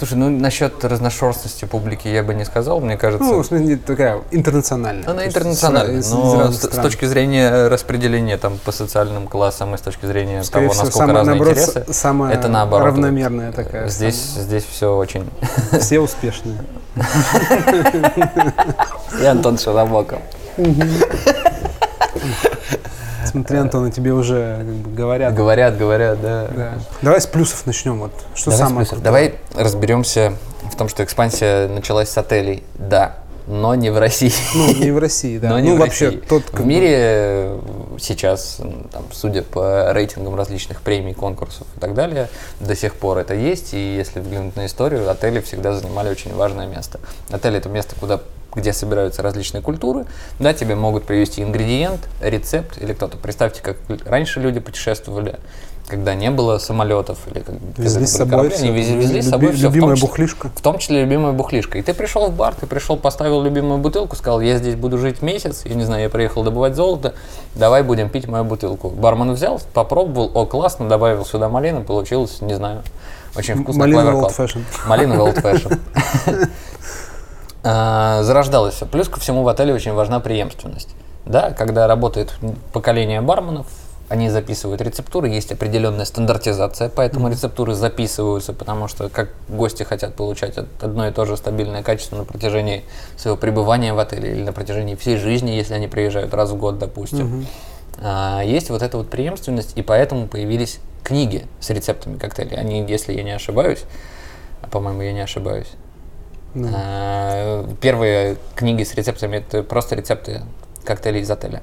[0.00, 3.22] Слушай, ну насчет разношерстности публики я бы не сказал, мне кажется.
[3.28, 5.06] Ну, в смысле, такая интернациональная.
[5.06, 9.82] Она интернациональная, с- но с, с точки зрения распределения там по социальным классам и с
[9.82, 12.86] точки зрения Скорее того, всего, насколько самая, разные наоборот, интересы, самая это наоборот.
[12.88, 13.88] равномерная такая.
[13.90, 15.28] Здесь, здесь все очень.
[15.70, 16.56] самая- все успешные.
[19.20, 20.20] И Антон Шаробоков.
[23.30, 25.34] Смотри, Антон, тебе уже как бы, говорят.
[25.34, 26.48] Говорят, говорят, да.
[26.54, 26.72] Да.
[27.02, 27.98] Давай с плюсов начнем.
[27.98, 29.04] Вот что Давай, самое крутое?
[29.04, 30.34] Давай разберемся
[30.70, 32.64] в том, что экспансия началась с отелей.
[32.74, 33.16] Да,
[33.50, 34.32] но не в России.
[34.54, 35.48] Ну, не в России, да.
[35.50, 36.20] Но не ну, в вообще, России.
[36.20, 37.60] тот, в мире э,
[37.98, 38.60] сейчас,
[38.92, 42.28] там, судя по рейтингам различных премий, конкурсов и так далее,
[42.60, 43.74] до сих пор это есть.
[43.74, 47.00] И если взглянуть на историю, отели всегда занимали очень важное место.
[47.30, 48.20] Отель это место, куда
[48.54, 50.06] где собираются различные культуры,
[50.38, 53.16] да, тебе могут привезти ингредиент, рецепт или кто-то.
[53.16, 55.38] Представьте, как раньше люди путешествовали,
[55.88, 58.64] когда не было самолетов или как, Везли с собой корабли, всё.
[58.66, 60.50] они везли, везли с Люби- собой всё, в том любимая бухлишка.
[60.54, 61.78] в том числе любимая бухлишка.
[61.78, 65.20] И ты пришел в бар, ты пришел, поставил любимую бутылку, сказал, я здесь буду жить
[65.22, 67.14] месяц, я не знаю, я приехал добывать золото,
[67.56, 68.88] давай будем пить мою бутылку.
[68.88, 72.82] Бармен взял, попробовал, о, классно, добавил сюда малину, получилось, не знаю,
[73.36, 73.80] очень вкусно.
[73.80, 74.36] Малина Old.
[74.36, 74.60] Fashion.
[74.86, 75.78] Малина Old Fashion.
[77.62, 78.86] А, Зарождалось все.
[78.86, 80.88] Плюс ко всему в отеле очень важна преемственность.
[81.26, 82.32] Да, когда работает
[82.72, 83.66] поколение барменов,
[84.08, 90.58] они записывают рецептуры, есть определенная стандартизация, поэтому рецептуры записываются, потому что как гости хотят получать
[90.58, 92.82] од- одно и то же стабильное качество на протяжении
[93.16, 96.78] своего пребывания в отеле или на протяжении всей жизни, если они приезжают раз в год,
[96.78, 97.46] допустим.
[98.02, 102.56] А, есть вот эта вот преемственность, и поэтому появились книги с рецептами коктейлей.
[102.56, 103.84] Они, если я не ошибаюсь,
[104.62, 105.68] а, по-моему, я не ошибаюсь,
[106.54, 110.42] А, Первые книги с рецептами это просто рецепты
[110.84, 111.62] коктейлей из отеля.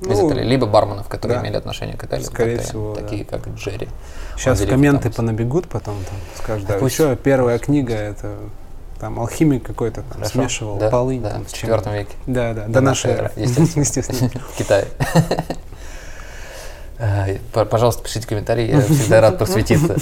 [0.00, 0.42] Из Ну, отеля.
[0.42, 1.44] Либо барменов, которые да.
[1.44, 2.24] имели отношение к отелю.
[2.24, 3.02] Скорее коктейлям, всего, да.
[3.02, 3.88] Такие как Джерри.
[4.36, 5.16] Сейчас комменты Томас.
[5.16, 6.94] понабегут потом, там, скажут, да, Пусть.
[6.98, 8.36] еще первая книга, это
[9.00, 10.30] там алхимик какой-то там Хорошо?
[10.32, 11.22] смешивал Да, полынь.
[11.22, 12.12] да, там, в четвертом веке.
[12.26, 13.30] Да, да, до, До нашей эры.
[13.36, 13.82] естественно.
[13.82, 14.30] Естественно.
[14.54, 14.86] В Китае.
[17.52, 19.96] П- Пожалуйста, пишите комментарии, я всегда рад просветиться.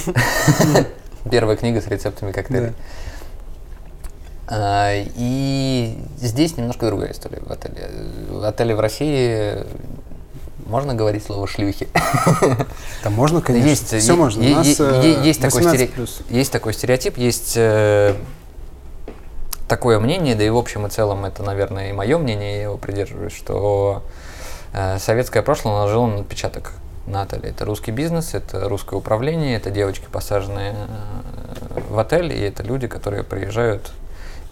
[1.29, 2.71] Первая книга с рецептами коктейлей.
[4.47, 7.89] А, И здесь немножко другая история в отеле.
[8.29, 9.53] В отеле в России
[10.67, 11.87] можно говорить слово шлюхи.
[13.03, 13.67] Да можно, конечно.
[13.69, 14.41] Есть, Все е- можно.
[14.43, 16.07] е- У нас е- э, есть такой 18 стере-.
[16.39, 18.15] Есть такой стереотип, есть э,
[19.67, 22.77] такое мнение, да и в общем и целом это, наверное, и мое мнение, я его
[22.77, 24.03] придерживаюсь, что
[24.73, 26.73] э, советское прошлое наложило на отпечаток
[27.07, 27.49] на отеле.
[27.49, 32.87] Это русский бизнес, это русское управление, это девочки, посаженные э, в отель, и это люди,
[32.87, 33.91] которые приезжают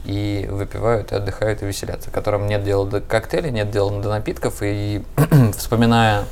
[0.03, 4.57] и выпивают, и отдыхают, и веселятся, которым нет дела до коктейлей, нет дела до напитков,
[4.61, 5.03] и
[5.57, 6.25] вспоминая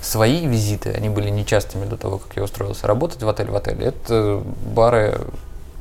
[0.00, 3.86] свои визиты, они были нечастыми до того, как я устроился работать в отель в отеле.
[3.86, 4.42] Это
[4.74, 5.18] бары,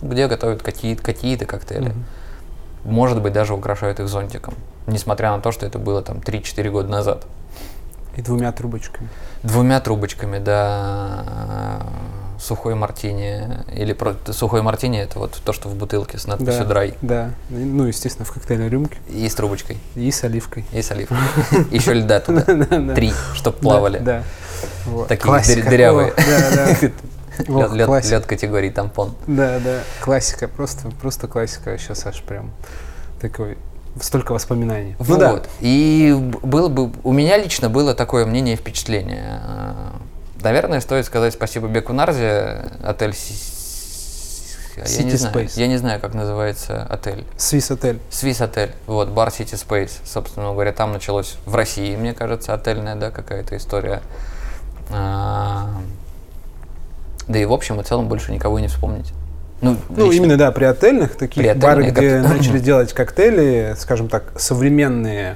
[0.01, 1.89] где готовят какие-то какие коктейли.
[1.89, 2.05] Мгм.
[2.83, 4.55] Может быть, даже украшают их зонтиком.
[4.87, 7.25] Несмотря на то, что это было там 3-4 года назад.
[8.15, 9.09] И двумя трубочками.
[9.43, 11.83] Двумя трубочками, да,
[12.39, 13.63] сухой мартини.
[13.73, 16.93] Или про- сухой мартини это вот то, что в бутылке с надписью Да, драй.
[17.01, 17.31] да.
[17.49, 18.97] Ну, естественно, в коктейльной рюмке.
[19.09, 19.77] И с трубочкой.
[19.95, 20.65] И с оливкой.
[20.71, 21.17] И с оливкой.
[21.71, 22.43] Еще льда туда.
[22.45, 22.93] Да.
[22.93, 23.99] Три, чтоб плавали.
[23.99, 24.23] Да.
[25.07, 26.13] Такие дырявые.
[27.47, 28.15] Лед, классика.
[28.15, 29.13] лед категории тампон.
[29.27, 29.81] Да, да.
[30.01, 30.47] Классика.
[30.47, 31.77] Просто, просто классика.
[31.77, 32.51] Сейчас аж прям
[33.21, 33.57] такой
[34.01, 34.95] столько воспоминаний.
[34.99, 35.19] Ну вот.
[35.19, 35.41] да.
[35.59, 39.39] И было бы, у меня лично было такое мнение и впечатление.
[40.41, 43.53] А, Наверное, стоит сказать спасибо Беку Нарзе, отель Си-
[44.77, 45.51] я не City знаю, Space.
[45.55, 47.25] я не знаю, как называется отель.
[47.37, 47.99] Свис отель.
[48.11, 52.95] Свис отель, вот, бар City Space, собственно говоря, там началось в России, мне кажется, отельная,
[52.95, 54.01] да, какая-то история.
[54.91, 55.69] А,
[57.27, 59.11] Да и в общем и целом больше никого не вспомнить.
[59.61, 60.17] Ну, Ну, лично.
[60.23, 64.25] именно, да, при отельных таких При бары, отельных где кок- начали делать коктейли, скажем так,
[64.39, 65.35] современные,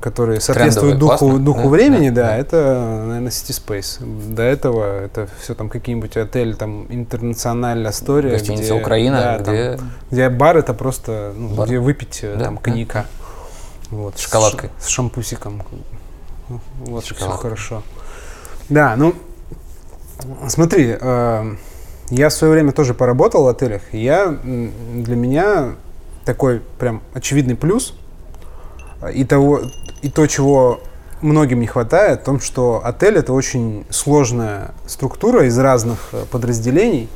[0.00, 2.36] которые соответствуют духу, классно, духу да, времени, да, да, да.
[2.36, 4.32] это, наверное, City Space.
[4.34, 8.30] До этого это все там какие-нибудь отели, там, интернациональная история.
[8.30, 9.78] Гостиница где, Украина, да, там, где
[10.12, 11.66] где бар это просто, ну, Бар.
[11.66, 12.60] где выпить э, Да, там да.
[12.62, 13.06] коньяка.
[13.90, 14.68] Вот, с Шоколадкой.
[14.68, 15.62] ш- С, шампусиком.
[16.48, 17.42] Ну, Вот, все Шоколадка.
[17.42, 17.82] хорошо.
[18.68, 19.14] Да, ну,
[20.46, 21.54] смотри, э,
[22.10, 25.74] я в свое время тоже поработал в отелях, и я, для меня
[26.24, 27.94] такой прям очевидный плюс
[29.12, 29.62] и, того,
[30.02, 30.80] и то, чего
[31.20, 37.08] многим не хватает, в том, что отель это очень сложная структура из разных э, подразделений,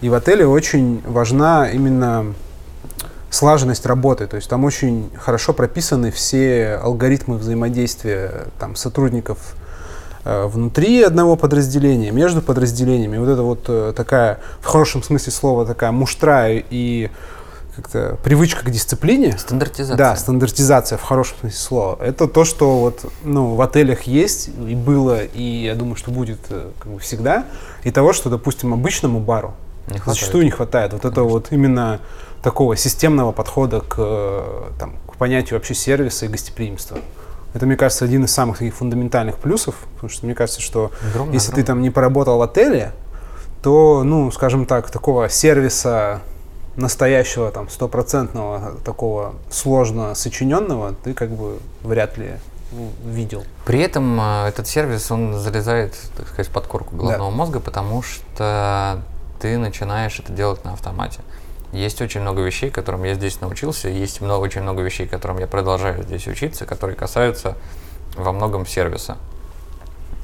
[0.00, 2.34] и в отеле очень важна именно
[3.30, 4.26] слаженность работы.
[4.26, 9.54] То есть там очень хорошо прописаны все алгоритмы взаимодействия там, сотрудников
[10.24, 13.16] э, внутри одного подразделения, между подразделениями.
[13.16, 17.10] Вот это вот э, такая, в хорошем смысле слова, такая муштра и
[17.74, 19.36] как-то привычка к дисциплине.
[19.38, 19.96] Стандартизация.
[19.96, 21.98] Да, стандартизация в хорошем смысле слова.
[22.02, 26.38] Это то, что вот ну, в отелях есть и было, и я думаю, что будет
[26.50, 27.46] э, как бы всегда.
[27.82, 29.54] И того, что, допустим, обычному бару
[29.86, 30.04] Не хватает.
[30.18, 30.92] зачастую не хватает.
[30.92, 32.00] Вот это вот именно
[32.42, 34.42] такого системного подхода к, э,
[34.78, 36.98] там, к понятию вообще сервиса и гостеприимства.
[37.54, 41.34] Это, мне кажется, один из самых таких фундаментальных плюсов, потому что мне кажется, что Огромное,
[41.34, 41.66] если ты огромное.
[41.66, 42.92] там не поработал в отеле,
[43.62, 46.20] то, ну, скажем так, такого сервиса
[46.76, 52.34] настоящего, там, стопроцентного, такого сложно сочиненного, ты как бы вряд ли
[52.72, 53.44] ну, видел.
[53.66, 59.02] При этом э, этот сервис, он залезает, так сказать, под корку головного мозга, потому что
[59.40, 61.20] ты начинаешь это делать на автомате.
[61.72, 65.46] Есть очень много вещей, которым я здесь научился, есть много, очень много вещей, которым я
[65.46, 67.56] продолжаю здесь учиться, которые касаются
[68.16, 69.18] во многом сервиса.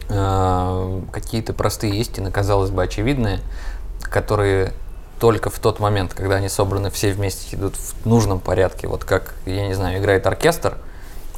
[0.08, 3.40] Э, Какие-то простые истины, казалось бы, очевидные,
[4.02, 4.72] которые
[5.18, 9.35] только в тот момент, когда они собраны все вместе, идут в нужном порядке, вот как,
[9.46, 10.78] я не знаю, играет оркестр,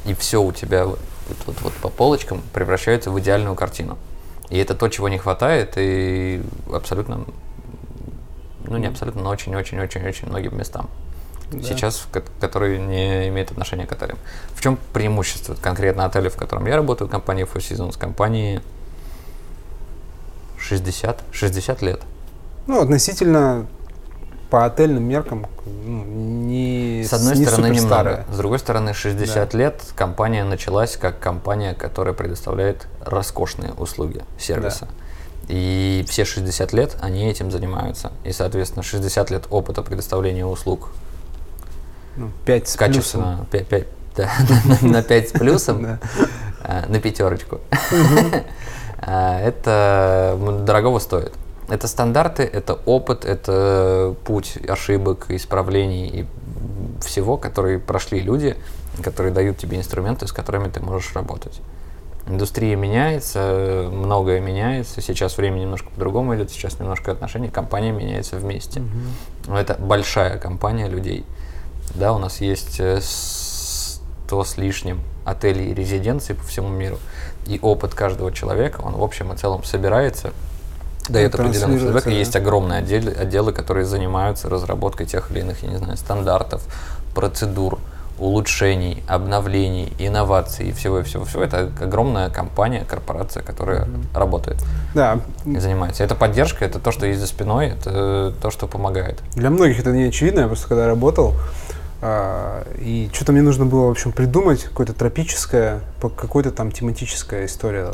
[0.05, 0.99] и все у тебя вот,
[1.45, 3.97] вот, вот по полочкам превращается в идеальную картину.
[4.49, 6.41] И это то, чего не хватает, и
[6.71, 7.25] абсолютно,
[8.65, 10.89] ну не абсолютно, но очень-очень-очень-очень многим местам.
[11.51, 11.63] Да.
[11.63, 14.17] Сейчас, ко- которые не имеют отношения к отелям.
[14.53, 18.61] В чем преимущество конкретно отеля, в котором я работаю, компании Four Seasons, компании
[20.57, 22.01] 60, 60 лет.
[22.67, 23.67] Ну, относительно
[24.49, 28.25] по отельным меркам, ну, не, С одной не стороны, немного.
[28.31, 34.87] С другой стороны, 60 лет компания началась как компания, которая предоставляет роскошные услуги сервиса.
[35.47, 38.11] И все 60 лет они этим занимаются.
[38.23, 40.89] И, соответственно, 60 лет опыта предоставления услуг
[42.15, 43.87] Ну, пять с качественно, 5,
[44.81, 45.99] на 5 с плюсом, Да.
[46.63, 47.59] а, на пятерочку.
[49.03, 51.33] А, Это м, дорогого стоит.
[51.71, 56.25] Это стандарты, это опыт, это путь ошибок, исправлений и
[57.01, 58.57] всего, которые прошли люди,
[59.01, 61.61] которые дают тебе инструменты, с которыми ты можешь работать.
[62.27, 64.99] Индустрия меняется, многое меняется.
[64.99, 68.81] Сейчас время немножко по-другому идет, сейчас немножко отношения, компания меняется вместе.
[69.47, 71.25] Но это большая компания людей.
[71.95, 76.99] Да, у нас есть э, 100 с лишним отелей и резиденций по всему миру.
[77.47, 80.33] И опыт каждого человека, он в общем и целом собирается,
[81.09, 82.07] дает определенный транслируется, фидбэк.
[82.07, 82.15] И да.
[82.15, 86.63] есть огромные отделы, отделы, которые занимаются разработкой тех или иных, я не знаю, стандартов,
[87.13, 87.79] процедур,
[88.19, 91.43] улучшений, обновлений, инноваций и всего и всего всего.
[91.43, 96.03] Это огромная компания, корпорация, которая работает Да, и занимается.
[96.03, 99.19] Это поддержка, это то, что есть за спиной, это то, что помогает.
[99.33, 100.41] для многих это не очевидно.
[100.41, 101.33] Я просто когда работал,
[102.01, 107.91] а, и что-то мне нужно было, в общем, придумать какое-то тропическое, какой-то там тематическая история.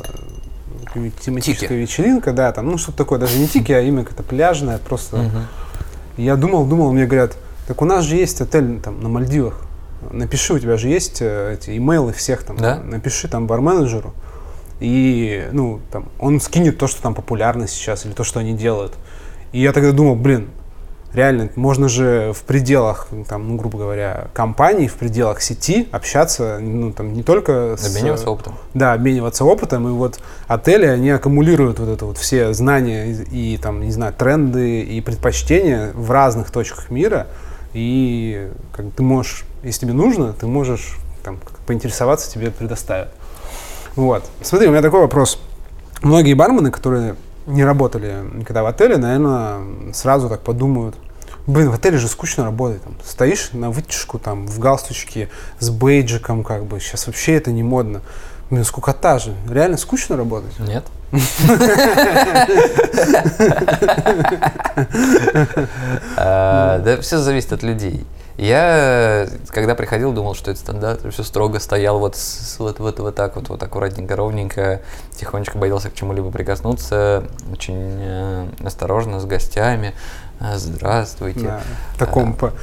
[0.96, 1.74] Э, Тематическая Тики.
[1.80, 5.30] вечеринка, да, там, ну, что-то такое, даже не тики, а именно какая-то пляжная, просто
[6.18, 9.62] Я думал, думал, мне говорят, так у нас же есть отель там на Мальдивах.
[10.12, 12.58] Напиши, у тебя же есть э, эти имейлы всех там.
[12.58, 12.80] Да?
[12.80, 14.14] Напиши там барменеджеру.
[14.80, 18.94] И, ну, там, он скинет то, что там популярно сейчас, или то, что они делают.
[19.52, 20.50] И я тогда думал, блин,
[21.14, 26.92] реально, можно же в пределах, там, ну, грубо говоря, компании, в пределах сети общаться, ну,
[26.94, 27.88] там, не только с...
[27.88, 28.56] Обмениваться опытом.
[28.74, 29.88] Да, обмениваться опытом.
[29.88, 34.14] И вот отели, они аккумулируют вот это вот все знания и, и, там, не знаю,
[34.14, 37.28] тренды и предпочтения в разных точках мира.
[37.74, 43.10] И как ты можешь, если тебе нужно, ты можешь там, поинтересоваться, тебе предоставят.
[43.96, 44.24] Вот.
[44.42, 45.40] Смотри, у меня такой вопрос.
[46.02, 47.16] Многие бармены, которые
[47.48, 50.96] не работали никогда в отеле, наверное, сразу так подумают,
[51.48, 52.84] блин, в отеле же скучно работать.
[52.84, 55.30] Там, стоишь на вытяжку, там, в галстучке,
[55.60, 58.02] с бейджиком, как бы, сейчас вообще это не модно.
[58.50, 59.34] Блин, скукота же.
[59.50, 60.58] Реально скучно работать?
[60.60, 60.86] Нет?
[66.18, 68.06] А, Да все зависит от людей.
[68.38, 72.16] Я, когда приходил, думал, что это стандарт, все строго стоял вот,
[72.60, 74.82] вот, вот, вот так вот, вот аккуратненько, ровненько,
[75.16, 79.96] тихонечко боялся к чему-либо прикоснуться, очень э, осторожно с гостями.
[80.40, 81.42] «А, здравствуйте.
[81.42, 81.62] Да,
[81.98, 82.54] таком а, по,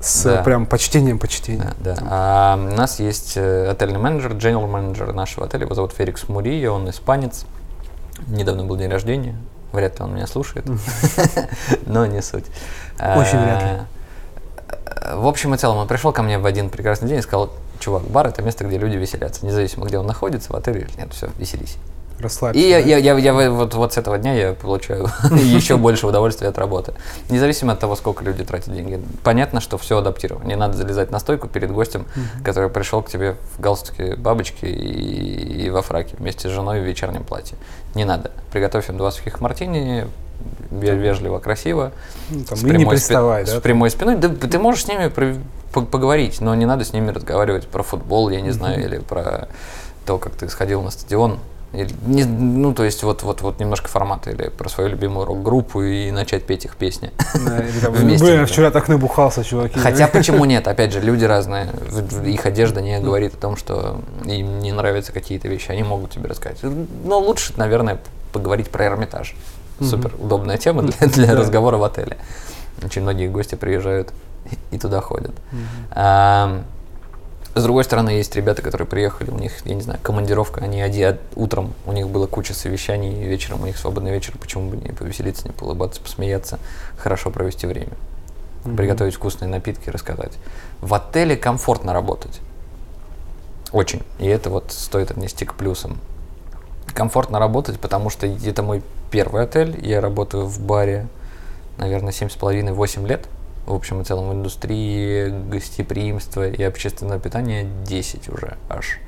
[0.00, 0.42] с да.
[0.42, 1.74] прям почтением почтением.
[1.80, 2.06] Да, да.
[2.08, 6.70] А у нас есть э, отельный менеджер, general менеджер нашего отеля, его зовут Ферикс Мурия,
[6.70, 7.44] он испанец.
[8.26, 9.36] Недавно был день рождения,
[9.72, 10.66] вряд ли он меня слушает,
[11.86, 12.46] но не суть.
[12.98, 13.68] Очень вряд ли.
[15.14, 18.02] В общем и целом, он пришел ко мне в один прекрасный день и сказал, чувак,
[18.04, 21.28] бар это место, где люди веселятся, независимо, где он находится, в отеле или нет, все,
[21.38, 21.78] веселись.
[22.20, 22.58] Расслабься.
[22.58, 22.78] И да?
[22.78, 26.58] я, я, я, я вот, вот с этого дня я получаю еще больше удовольствия от
[26.58, 26.94] работы.
[27.30, 29.00] Независимо от того, сколько люди тратят деньги.
[29.22, 30.46] Понятно, что все адаптировано.
[30.46, 32.06] Не надо залезать на стойку перед гостем,
[32.44, 36.84] который пришел к тебе в галстуке бабочки и, и во фраке вместе с женой в
[36.84, 37.56] вечернем платье.
[37.94, 38.30] Не надо.
[38.52, 40.06] Приготовь им два сухих мартини,
[40.70, 41.92] вежливо, красиво.
[42.30, 44.16] Ну, там, с, прямой, не приставай, спи- да, с прямой спиной.
[44.16, 45.36] Да, ты можешь с ними при-
[45.72, 49.48] поговорить, но не надо с ними разговаривать про футбол, я не знаю, или про
[50.06, 51.38] то, как ты сходил на стадион.
[51.72, 55.82] Или, не, ну, то есть вот, вот, вот немножко формата, или про свою любимую рок-группу
[55.82, 57.10] и начать петь их песни.
[57.34, 58.24] Да, или там, Вместе.
[58.24, 59.78] Блин, вчера так набухался, чуваки.
[59.78, 60.66] Хотя почему нет?
[60.66, 61.68] Опять же, люди разные.
[62.24, 65.70] Их одежда не говорит о том, что им не нравятся какие-то вещи.
[65.70, 66.58] Они могут тебе рассказать.
[67.04, 67.98] Но лучше, наверное,
[68.32, 69.34] поговорить про Эрмитаж
[69.80, 72.16] супер удобная тема для, для разговора в отеле.
[72.82, 74.12] Очень многие гости приезжают
[74.70, 75.32] и туда ходят.
[75.90, 76.62] А,
[77.60, 81.18] с другой стороны, есть ребята, которые приехали, у них, я не знаю, командировка, они один,
[81.34, 85.48] утром у них была куча совещаний, вечером у них свободный вечер, почему бы не повеселиться,
[85.48, 86.58] не улыбаться, посмеяться,
[86.96, 87.92] хорошо провести время,
[88.64, 88.76] mm-hmm.
[88.76, 90.32] приготовить вкусные напитки, рассказать.
[90.80, 92.40] В отеле комфортно работать.
[93.72, 94.02] Очень.
[94.18, 95.98] И это вот стоит отнести к плюсам
[96.94, 99.78] комфортно работать, потому что это мой первый отель.
[99.86, 101.06] Я работаю в баре,
[101.76, 103.28] наверное, 7,5-8 лет.
[103.68, 108.98] В общем и целом в индустрии гостеприимства и общественного питания 10 уже аж.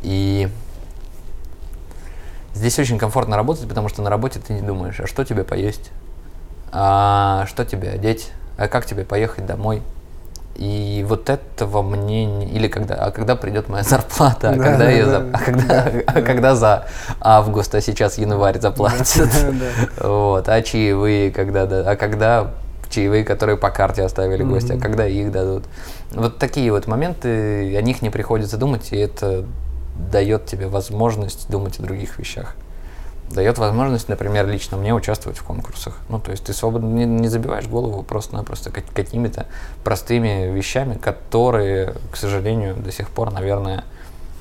[0.00, 0.48] И
[2.54, 5.90] здесь очень комфортно работать, потому что на работе ты не думаешь, а что тебе поесть,
[6.72, 9.82] а что тебе одеть, а как тебе поехать домой,
[10.54, 14.90] и вот этого мне или когда, а когда придет моя зарплата, а да, когда да,
[14.90, 16.86] ее, да, а когда, да, а когда за
[17.20, 19.28] август, а сейчас январь заплатят,
[20.00, 22.54] вот, а чаевые когда, да, а когда
[22.94, 25.64] чаевые, которые по карте оставили гости, а когда их дадут.
[26.12, 29.44] Вот такие вот моменты, о них не приходится думать, и это
[30.12, 32.56] дает тебе возможность думать о других вещах
[33.30, 35.98] дает возможность, например, лично мне участвовать в конкурсах.
[36.08, 39.46] Ну, то есть ты свободно не, не забиваешь голову просто-напросто какими-то
[39.82, 43.84] простыми вещами, которые, к сожалению, до сих пор, наверное,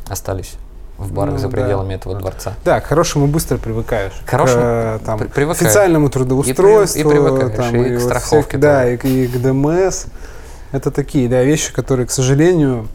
[0.09, 0.55] остались
[1.03, 1.95] в барах ну, за пределами да.
[1.95, 2.53] этого дворца.
[2.65, 4.13] Да, к хорошему быстро привыкаешь.
[4.25, 5.61] К хорошему к, там, привыкаешь.
[5.61, 6.99] официальному трудоустройству.
[6.99, 8.49] И, при, и привыкаешь, там, и, и, к страховке.
[8.49, 10.05] Всех, да, и, и к ДМС.
[10.71, 12.87] Это такие да, вещи, которые, к сожалению,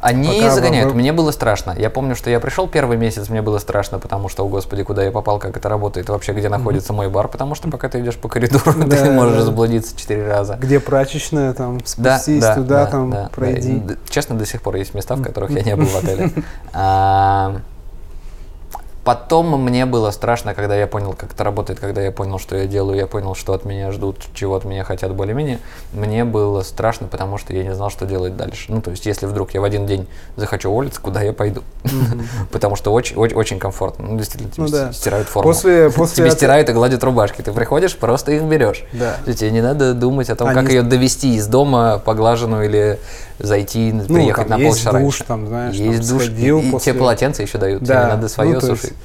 [0.00, 0.92] они Пока загоняют.
[0.92, 0.98] Вы...
[0.98, 1.74] Мне было страшно.
[1.76, 5.02] Я помню, что я пришел первый месяц, мне было страшно, потому что, о господи, куда
[5.04, 8.16] я попал, как это работает, вообще где находится мой бар, потому что пока ты идешь
[8.16, 9.42] по коридору, да, ты можешь да.
[9.42, 10.56] заблудиться четыре раза.
[10.60, 13.82] Где прачечная, там, спустись да, туда, да, там, пройди.
[14.08, 16.30] Честно, до сих пор есть места, в которых я не был в отеле.
[19.04, 22.56] А, Потом мне было страшно, когда я понял, как это работает, когда я понял, что
[22.56, 25.58] я делаю, я понял, что от меня ждут, чего от меня хотят более-менее.
[25.92, 28.66] Мне было страшно, потому что я не знал, что делать дальше.
[28.68, 31.62] Ну, то есть, если вдруг я в один день захочу уволиться, куда я пойду?
[32.52, 34.06] Потому что очень, очень комфортно.
[34.08, 35.52] Ну, действительно, тебе стирают форму.
[36.16, 37.42] Тебе стирают и гладят рубашки.
[37.42, 38.84] Ты приходишь, просто их берешь.
[39.26, 42.98] Тебе не надо думать о том, как ее довести из дома поглаженную или
[43.40, 45.24] зайти, ну, приехать на полчаса раньше.
[45.24, 46.92] там, знаешь, есть там, душ, сходил и, после...
[46.92, 48.02] тебе полотенце еще дают, да.
[48.02, 48.84] тебе надо свое ну, сушить.
[48.84, 48.96] Есть,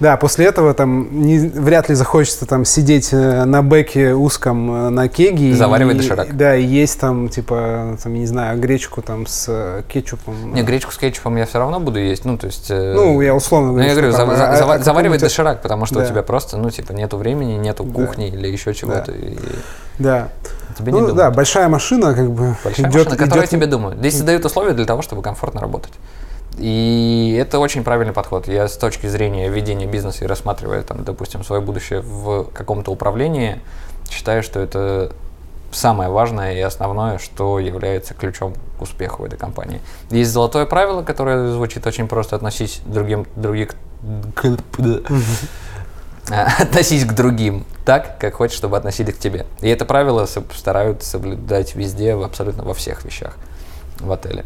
[0.00, 4.88] да, после этого там не, вряд ли захочется там сидеть э, на бэке узком э,
[4.90, 5.54] на кеге.
[5.54, 6.36] Заваривать доширак.
[6.36, 10.52] Да, и есть там, типа, там, не знаю, гречку там с э, кетчупом.
[10.52, 12.70] Не, гречку с кетчупом я все равно буду есть, ну, то есть...
[12.70, 16.00] Ну, я условно говорю, ну, я говорю, там, за, а, за, заваривать доширак, потому что
[16.00, 16.04] да.
[16.04, 18.36] у тебя просто, ну, типа, нету времени, нету кухни да.
[18.36, 19.12] или еще чего-то.
[19.12, 19.18] Да.
[19.18, 19.38] И...
[19.98, 20.28] да.
[20.76, 22.56] Тебе ну, да, большая машина, как бы.
[22.64, 23.50] Большая идет, машина, которая идет...
[23.50, 23.98] тебе думает.
[23.98, 25.92] Здесь создают условия для того, чтобы комфортно работать.
[26.56, 28.46] И это очень правильный подход.
[28.48, 33.60] Я с точки зрения ведения бизнеса и рассматривая, там, допустим, свое будущее в каком-то управлении,
[34.08, 35.12] считаю, что это
[35.72, 39.80] самое важное и основное, что является ключом к успеху этой компании.
[40.10, 43.70] Есть золотое правило, которое звучит очень просто относись другим, других,
[46.58, 49.46] относись к другим так, как хочешь, чтобы относились к тебе.
[49.60, 53.34] И это правило стараются соблюдать везде, абсолютно во всех вещах
[54.00, 54.44] в отеле.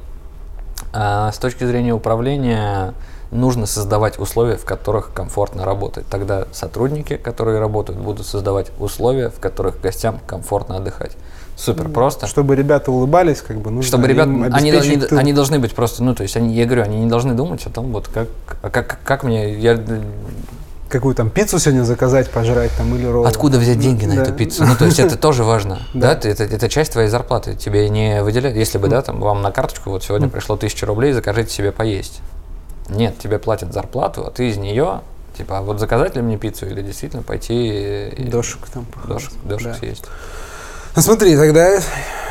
[0.92, 2.94] А с точки зрения управления,
[3.30, 6.06] нужно создавать условия, в которых комфортно работать.
[6.08, 11.12] Тогда сотрудники, которые работают, будут создавать условия, в которых гостям комфортно отдыхать.
[11.56, 12.26] Супер просто.
[12.26, 15.18] Чтобы ребята улыбались, как бы нужно Чтобы ребята, они, они, тыл.
[15.18, 17.70] они должны быть просто, ну, то есть, они, я говорю, они не должны думать о
[17.70, 18.28] том, вот как,
[18.62, 19.78] а как, как мне, я,
[20.88, 23.26] какую там пиццу сегодня заказать, пожрать там или ролл.
[23.26, 24.22] откуда взять деньги на Да.
[24.22, 24.64] эту пиццу?
[24.64, 26.12] Ну, то есть, это тоже важно, Да.
[26.12, 29.90] это, это часть твоей зарплаты, тебе не выделяют, если бы, да, там, вам на карточку
[29.90, 32.20] вот сегодня пришло тысяча рублей, закажите себе поесть.
[32.88, 35.00] Нет, тебе платят зарплату, а ты из нее,
[35.36, 38.84] типа, а вот заказать ли мне пиццу или действительно пойти Дошек там.
[38.86, 39.08] похавать.
[39.24, 39.74] дошек, дошек Да.
[39.74, 40.04] съесть?
[40.96, 41.74] Ну смотри, тогда...
[41.76, 41.80] Или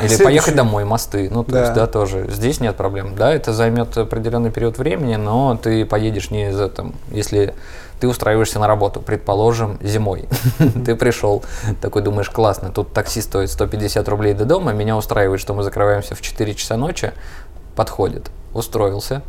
[0.00, 1.30] следующий- поехать домой, мосты.
[1.32, 1.60] Ну, то Да.
[1.62, 2.26] есть, да, тоже.
[2.28, 3.14] Здесь нет проблем.
[3.16, 7.54] Да, это займет определенный период времени, но ты поедешь не за там, если
[8.00, 10.28] ты устраиваешься на работу, предположим, зимой.
[10.84, 11.42] Ты пришел,
[11.80, 16.14] такой думаешь, классно, тут такси стоит 150 рублей до дома, меня устраивает, что мы закрываемся
[16.14, 17.12] в 4 часа ночи,
[17.74, 19.22] подходит, устроился,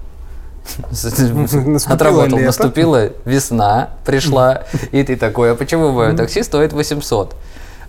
[1.88, 7.36] отработал, наступила весна, пришла, и ты такой, а почему мое такси стоит 800?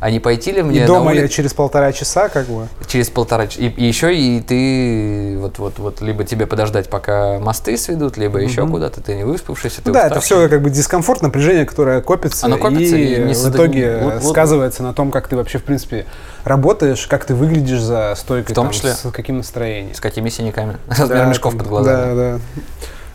[0.00, 1.34] А не пойти ли мне И на дома я улицу?
[1.34, 2.68] через полтора часа как бы...
[2.86, 3.60] Через полтора часа.
[3.60, 8.38] И, и еще и ты вот вот вот либо тебе подождать, пока мосты сведут, либо
[8.38, 9.02] еще куда-то.
[9.02, 12.56] Ты не выспавшийся, ты Ну да, это все как бы дискомфорт, напряжение, которое копится, Оно
[12.56, 15.58] копится и, и не в созда- итоге вот- вот- сказывается на том, как ты вообще
[15.58, 16.06] в принципе
[16.44, 18.94] работаешь, как ты выглядишь за стойкой, В том там, числе.
[18.94, 19.94] с каким настроением.
[19.94, 20.78] С какими синяками?
[20.88, 22.14] Размер мешков под глазами.
[22.14, 22.38] Да, да.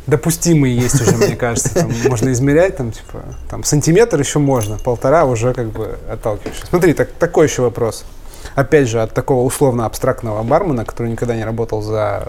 [0.07, 5.25] Допустимые есть уже, мне кажется, там можно измерять, там, типа, там, сантиметр еще можно, полтора
[5.25, 6.67] уже как бы отталкиваешься.
[6.67, 8.05] Смотри, так, такой еще вопрос.
[8.53, 12.27] Опять же, от такого условно-абстрактного бармена, который никогда не работал за,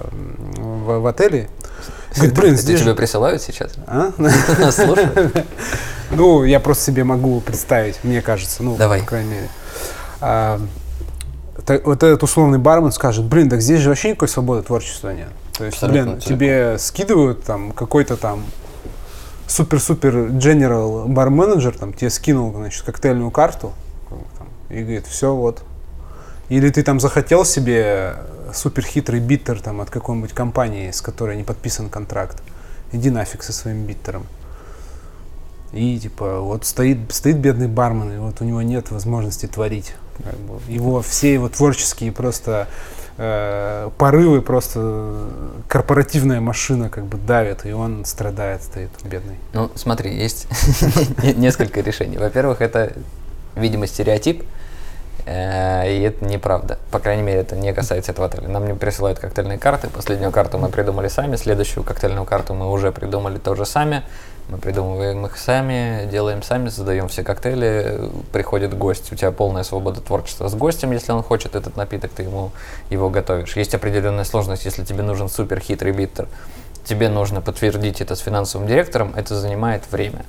[0.56, 1.50] в, в отеле.
[2.16, 3.72] Говорит, блин, здесь тебе же- присылают сейчас?
[3.86, 4.10] А?
[6.12, 9.00] Ну, я просто себе могу представить, мне кажется, ну, Давай.
[9.00, 9.48] по крайней мере.
[11.56, 15.10] А, та- вот этот условный бармен скажет, блин, так здесь же вообще никакой свободы творчества
[15.10, 15.28] нет.
[15.56, 16.36] То есть, Абсолютно, блин, абсолютно.
[16.36, 18.44] тебе скидывают там какой-то там
[19.46, 23.72] супер-супер general бар-менеджер, там тебе скинул, значит, коктейльную карту
[24.38, 25.62] там, и говорит, все, вот.
[26.48, 28.16] Или ты там захотел себе
[28.52, 32.42] супер хитрый биттер там от какой-нибудь компании, с которой не подписан контракт.
[32.92, 34.26] Иди нафиг со своим биттером.
[35.72, 39.94] И типа вот стоит, стоит бедный бармен, и вот у него нет возможности творить.
[40.22, 40.60] Как бы.
[40.68, 42.68] Его все его творческие просто
[43.18, 45.28] э, порывы, просто
[45.68, 49.36] корпоративная машина как бы давит, и он страдает, стоит бедный.
[49.52, 50.46] Ну, смотри, есть
[51.22, 52.18] не- несколько решений.
[52.18, 52.92] Во-первых, это,
[53.54, 54.44] видимо, стереотип,
[55.26, 56.78] э, и это неправда.
[56.90, 58.48] По крайней мере, это не касается этого отеля.
[58.48, 59.88] Нам не присылают коктейльные карты.
[59.88, 64.02] Последнюю карту мы придумали сами, следующую коктейльную карту мы уже придумали тоже сами.
[64.48, 68.10] Мы придумываем их сами, делаем сами, создаем все коктейли.
[68.32, 72.22] Приходит гость, у тебя полная свобода творчества с гостем, если он хочет этот напиток, ты
[72.22, 72.52] ему
[72.88, 73.56] его готовишь.
[73.56, 76.28] Есть определенная сложность, если тебе нужен супер хитрый биттер,
[76.84, 80.24] тебе нужно подтвердить это с финансовым директором, это занимает время.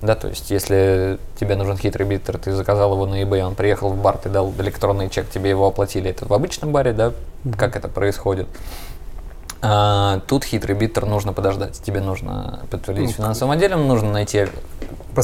[0.00, 3.90] Да, то есть, если тебе нужен хитрый биттер, ты заказал его на eBay, он приехал
[3.90, 6.10] в бар, ты дал электронный чек, тебе его оплатили.
[6.10, 7.12] Это в обычном баре, да,
[7.56, 8.46] как это происходит.
[9.60, 11.80] А, тут хитрый биттер нужно подождать.
[11.82, 14.46] Тебе нужно подтвердить Ну, в финансовом отделе, нужно найти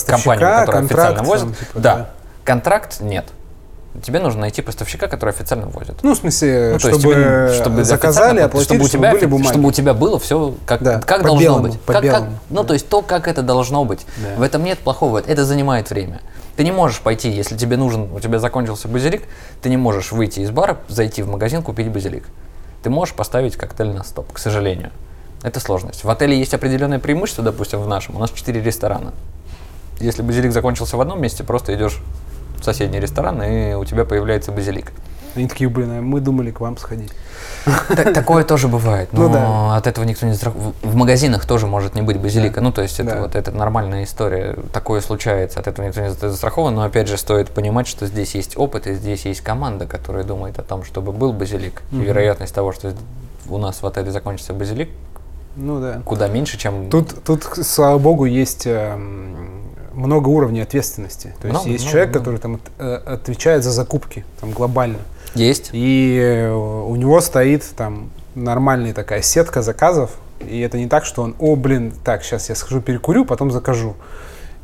[0.06, 1.58] компанию, которая контракт, официально возит.
[1.58, 1.94] типа, да.
[1.96, 2.10] да.
[2.44, 3.26] контракт нет.
[4.02, 6.02] Тебе нужно найти поставщика, который официально возит.
[6.02, 9.46] Ну, в смысле, Ну, чтобы, тебе- чтобы заказали, оплатили, чтобы у тебя, были бумаги.
[9.46, 11.78] чтобы у тебя было все как, Да, как должно белому, быть.
[11.86, 12.68] Как- как- белому, ну, да.
[12.68, 14.04] то есть то, как это должно быть.
[14.16, 14.34] Да.
[14.36, 15.22] В этом нет плохого.
[15.24, 16.20] Это занимает время.
[16.56, 19.22] Ты не можешь пойти, если тебе нужен, у тебя закончился базилик,
[19.62, 22.24] ты не можешь выйти из бара, зайти в магазин, купить базилик.
[22.84, 24.90] Ты можешь поставить коктейль на стоп, к сожалению.
[25.42, 26.04] Это сложность.
[26.04, 28.14] В отеле есть определенное преимущество, допустим, в нашем.
[28.14, 29.14] У нас 4 ресторана.
[30.00, 31.98] Если базилик закончился в одном месте, просто идешь
[32.60, 34.92] в соседний ресторан, и у тебя появляется базилик.
[35.36, 37.12] Они такие, блин, а мы думали к вам сходить.
[37.88, 39.76] Так- Такое тоже бывает, Ну но да.
[39.76, 40.74] от этого никто не страхует.
[40.82, 42.56] В магазинах тоже может не быть базилика.
[42.56, 42.60] Да.
[42.60, 43.20] Ну, то есть это Да.
[43.22, 44.56] вот это нормальная история.
[44.72, 46.74] Такое случается, от этого никто не за- застрахован.
[46.74, 50.58] Но опять же, стоит понимать, что здесь есть опыт, и здесь есть команда, которая думает
[50.58, 51.82] о том, чтобы был базилик.
[51.90, 52.92] И вероятность того, что
[53.48, 54.90] у нас в отеле закончится базилик,
[55.56, 56.00] Ну да.
[56.04, 59.62] куда меньше, чем Тут, тут, слава богу, есть эм,
[59.94, 61.34] много уровней ответственности.
[61.40, 62.18] То есть Много, есть много, человек, много.
[62.20, 64.98] который там от- э, отвечает за закупки там глобально.
[65.36, 65.70] Есть.
[65.72, 70.10] И э, у него стоит там нормальная такая сетка заказов.
[70.40, 73.94] И это не так, что он, о, блин, так, сейчас я схожу перекурю, потом закажу.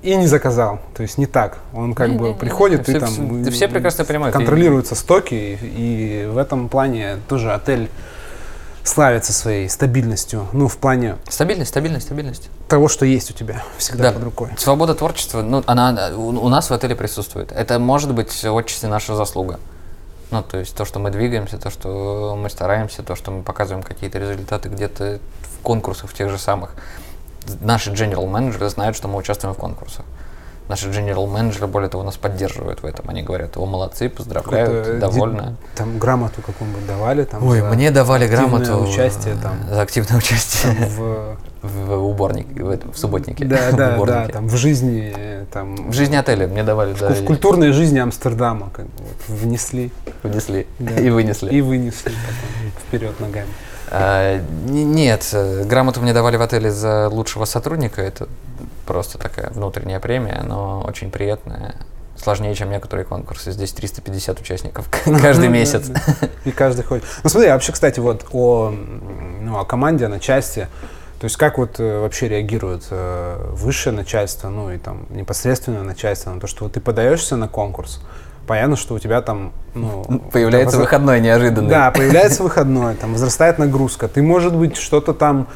[0.02, 0.80] И не заказал.
[0.94, 1.58] То есть не так.
[1.74, 3.08] Он как бы Не-не-не, приходит и все- там...
[3.10, 4.34] все- да все прекрасно понимают.
[4.34, 5.34] Контролируются стоки.
[5.34, 7.90] И, и в этом плане тоже отель
[8.82, 10.46] славится своей стабильностью.
[10.52, 12.48] Ну, в плане Стабильность, стабильность, стабильность.
[12.66, 14.12] того, что есть у тебя всегда Да.
[14.12, 14.48] под рукой.
[14.56, 17.52] Свобода творчества, ну, она у, у нас в отеле присутствует.
[17.52, 19.60] Это может быть отчасти наша заслуга.
[20.30, 23.82] Ну, то есть то, что мы двигаемся, то, что мы стараемся, то, что мы показываем
[23.82, 26.74] какие-то результаты где-то в конкурсах в тех же самых.
[27.60, 30.04] наши general менеджеры знают, что мы участвуем в конкурсах.
[30.70, 33.10] Наши general менеджеры, более того, нас поддерживают в этом.
[33.10, 35.56] Они говорят, о, молодцы, поздравляют, довольны.
[35.74, 37.24] Там грамоту какую-нибудь давали?
[37.24, 39.58] Там, Ой, за мне давали грамоту участие там.
[39.68, 41.36] за активное участие в...
[41.62, 43.46] в уборнике, в, этом, в субботнике.
[43.46, 44.32] Да, в да, да, уборнике.
[44.32, 45.90] там в жизни, э, там...
[45.90, 49.90] В жизни отеля мне давали, да, в культурной жизни Амстердама как бы, вот, внесли
[50.22, 51.00] внесли Да.
[51.00, 51.50] и вынесли.
[51.50, 53.48] и вынесли потом вперед ногами.
[53.90, 58.00] А, нет, э, грамоту мне давали в отеле за лучшего сотрудника.
[58.00, 58.28] Это
[58.90, 61.76] просто такая внутренняя премия, но очень приятная.
[62.16, 63.52] Сложнее, чем некоторые конкурсы.
[63.52, 64.88] Здесь 350 участников
[65.22, 65.92] каждый месяц.
[66.44, 67.04] И каждый ходит.
[67.22, 68.74] Ну смотри, а вообще, кстати, вот о,
[69.40, 70.68] ну, о команде, о начальстве.
[71.20, 76.32] То есть как вот э, вообще реагирует э, высшее начальство, ну и там непосредственное начальство
[76.32, 78.00] на то, что вот ты подаешься на конкурс,
[78.48, 80.02] понятно, что у тебя там, ну...
[80.32, 81.70] Появляется возра- выходной неожиданный.
[81.70, 84.08] Да, появляется выходной, там возрастает нагрузка.
[84.08, 85.46] Ты, может быть, что-то там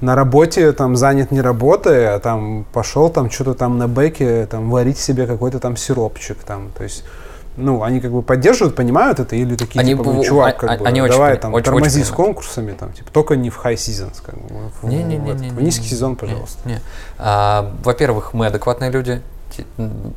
[0.00, 4.70] на работе там занят не работой, а там пошел там что-то там на бэке там
[4.70, 7.04] варить себе какой-то там сиропчик там, то есть
[7.56, 10.70] ну, они как бы поддерживают, понимают это, или такие, Они типа, ну, чувак, а- как
[10.70, 13.50] а- бы, они очень давай там, очень- тормози очень с конкурсами, там, типа, только не
[13.50, 15.50] в high seasons, как бы, в- в- Не-не-не-не-не.
[15.50, 16.58] в низкий сезон, пожалуйста.
[16.66, 16.80] Не, не.
[17.18, 19.20] А, во-первых, мы адекватные люди,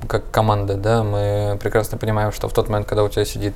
[0.07, 3.55] как команда, да, мы прекрасно понимаем, что в тот момент, когда у тебя сидит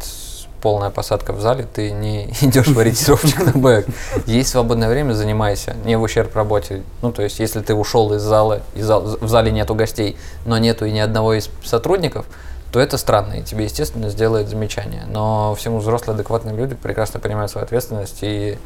[0.61, 3.87] полная посадка в зале, ты не идешь варить сиропчик на бэк.
[4.25, 6.83] Есть свободное время, занимайся, не в ущерб работе.
[7.01, 10.57] Ну, то есть, если ты ушел из зала, и зал- в зале нету гостей, но
[10.57, 12.25] нету и ни одного из сотрудников,
[12.71, 15.03] то это странно, и тебе, естественно, сделает замечание.
[15.09, 18.57] Но всему взрослые, адекватные люди прекрасно понимают свою ответственность, и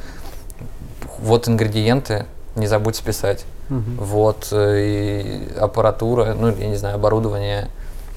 [1.20, 2.26] вот ингредиенты,
[2.56, 3.46] не забудь списать.
[3.70, 3.98] Мгм.
[3.98, 7.70] Вот э, и аппаратура, ну, я не знаю, оборудование,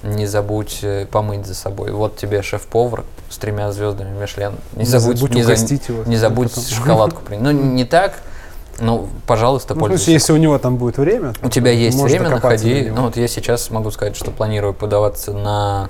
[0.04, 1.90] не забудь э, помыть за собой.
[1.92, 4.54] Вот тебе шеф-повар с тремя звездами Мишлен.
[4.74, 6.64] Не, Не забудь, забудь не, за- его не забудь потом.
[6.64, 7.42] шоколадку принять.
[7.44, 8.18] Ну, не так,
[8.80, 10.10] ну, пожалуйста, Ну, пользуйся.
[10.10, 12.90] если у него там будет время, У тебя есть время, находи.
[12.94, 15.88] Ну, вот я сейчас могу сказать, что планирую подаваться на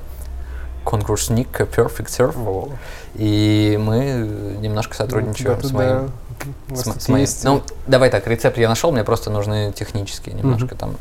[0.85, 2.71] конкурс Ник Perfect Surf.
[3.15, 4.29] И мы
[4.61, 6.11] немножко сотрудничаем Ну, с да, моим
[6.69, 6.77] да.
[6.77, 10.75] С с моим- есть- Ну, давай так, рецепт я нашел, мне просто нужны технические немножко
[10.75, 10.97] там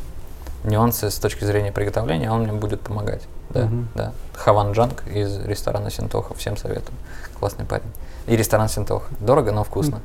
[0.64, 3.22] нюансы с точки зрения приготовления, а он мне будет помогать.
[3.50, 3.88] Да, Мгм.
[3.96, 4.12] да.
[4.34, 6.96] Хаван Джанг из ресторана Синтоха, всем советую.
[7.40, 7.86] Классный парень.
[8.28, 9.06] И ресторан Синтоха.
[9.20, 10.00] Дорого, но вкусно.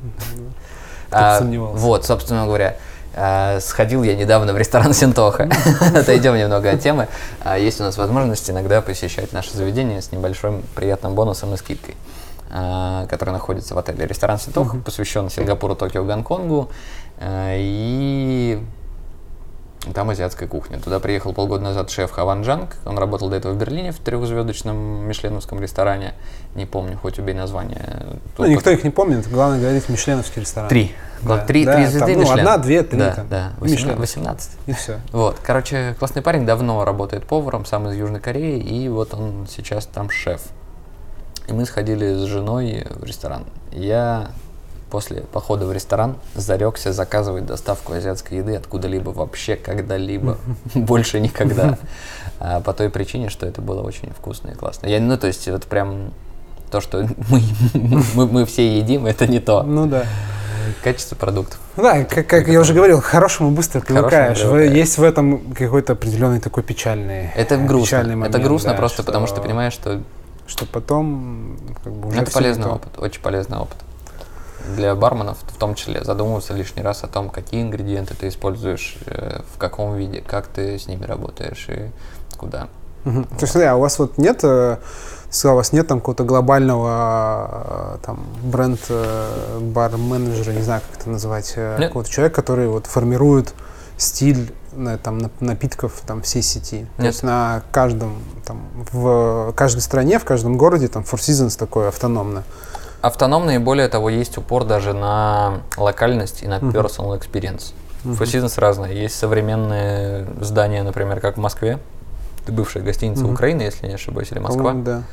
[1.11, 1.77] Бы сомневался.
[1.83, 2.75] Вот, собственно говоря,
[3.15, 5.49] а, сходил я недавно в ресторан Синтоха.
[5.95, 7.07] Отойдем немного от темы.
[7.43, 11.95] А, Есть у нас возможность иногда посещать наше заведение с небольшим приятным бонусом и скидкой,
[12.51, 14.05] а, который находится в отеле.
[14.05, 16.69] Ресторан Синтоха посвящен Сингапуру, Токио, Гонконгу.
[17.19, 18.61] а, И
[19.93, 20.79] там азиатская кухня.
[20.79, 22.75] Туда приехал полгода назад шеф Хаван Джанг.
[22.85, 26.13] Он работал до этого в Берлине в трехзвездочном мишленовском ресторане.
[26.55, 27.85] Не помню, хоть убей название.
[28.37, 30.69] Ну, никто их не помнит, главное говорить Мишленовский ресторан.
[30.69, 30.93] Три.
[31.21, 32.39] Да, Три, да, три там, звезды ну, Мишлен.
[32.39, 33.27] одна, две, три Да, там.
[33.29, 33.51] да.
[33.61, 33.97] Мишлен.
[33.97, 33.99] 18.
[33.99, 34.51] 18.
[34.67, 34.99] И все.
[35.11, 39.85] Вот, короче, классный парень, давно работает поваром, сам из Южной Кореи, и вот он сейчас
[39.85, 40.41] там шеф.
[41.47, 43.45] И мы сходили с женой в ресторан.
[43.71, 44.29] Я
[44.89, 50.37] после похода в ресторан зарекся заказывать доставку азиатской еды откуда-либо вообще когда-либо.
[50.75, 51.77] Больше никогда.
[52.41, 54.87] А По той причине, что это было очень вкусно и классно.
[54.87, 56.13] Я, ну, то есть, это прям
[56.71, 57.41] то, что мы,
[58.15, 59.63] мы, мы все едим, это не то.
[59.63, 60.05] Ну да.
[60.81, 61.59] Качество продуктов.
[61.75, 64.41] Ну Да, как, как я уже говорил, к хорошему быстро привыкаешь.
[64.43, 64.71] Вы- привыкаешь.
[64.77, 67.85] Есть в этом какой-то определенный такой печальный, Это грустно.
[67.85, 68.33] печальный момент.
[68.35, 70.01] это грустно да, просто потому, что понимаешь, что
[70.47, 73.77] что потом как бы, уже это полезный опыт, очень полезный опыт.
[74.75, 79.41] Для барменов в том числе задумываться лишний раз о том, какие ингредиенты ты используешь, э,
[79.53, 81.91] в каком виде, как ты с ними работаешь и
[82.37, 82.67] куда.
[83.03, 84.77] То есть, да, у вас вот нет, э,
[85.29, 91.01] сказал, у вас нет там какого-то глобального э, там бренд э, бар-менеджера, не знаю, как
[91.01, 91.89] это называть, э, Нет.
[91.89, 93.53] какого-то человека, который вот формирует
[93.97, 96.87] стиль на, там, нап- напитков там всей сети.
[96.97, 97.13] То Нет.
[97.13, 98.61] есть на каждом там
[98.91, 102.43] в каждой стране, в каждом городе там Four Seasons такое автономное.
[103.01, 106.69] Автономно и более того, есть упор даже на локальность и на Мгм.
[106.71, 107.73] personal experience.
[108.03, 109.01] Seasons разные.
[109.01, 111.79] Есть современные здания, например, как в Москве.
[112.47, 113.25] Бывшая гостиница.
[113.25, 114.63] Украины, если не ошибаюсь, или Москва.
[114.63, 115.03] По-моему, Да.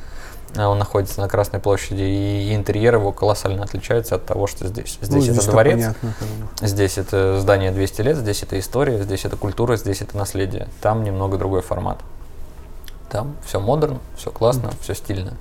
[0.55, 4.97] А Он находится на Красной площади, и интерьер его колоссально отличается от того, что здесь.
[5.01, 6.13] Ну, Здесь это дворец, понятно.
[6.61, 10.69] Здесь это здание 200 лет, здесь это история, здесь это культура, здесь это наследие.
[10.81, 11.99] Там немного другой формат.
[13.11, 15.33] Там все модерн, все классно, все стильно.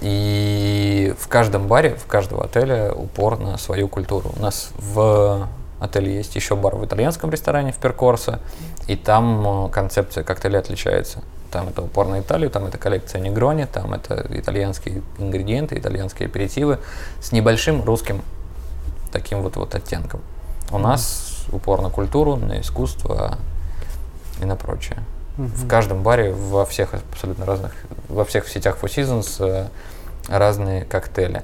[0.00, 4.32] И в каждом баре, в каждого отеля упор на свою культуру.
[4.36, 5.48] У нас в
[5.78, 8.40] отеле есть еще бар в итальянском ресторане в Перкорсо,
[8.86, 11.22] и там э, концепция коктейля отличается.
[11.50, 16.78] Там это упор на Италию, там это коллекция Негрони, там это итальянские ингредиенты, итальянские аперитивы
[17.20, 18.22] с небольшим русским
[19.10, 20.20] таким вот, вот оттенком.
[20.70, 23.38] У нас упор на культуру, на искусство
[24.40, 25.02] и на прочее.
[25.40, 27.72] В каждом баре, во всех абсолютно разных,
[28.10, 29.68] во всех сетях Four Seasons э,
[30.28, 31.42] разные коктейли.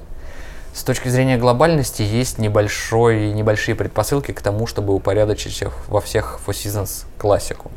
[0.71, 6.53] С точки зрения глобальности есть небольшой, небольшие предпосылки к тому, чтобы упорядочить во всех Four
[6.53, 7.71] Seasons классику.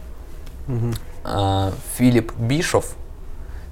[1.25, 2.97] А, Филипп Бишов,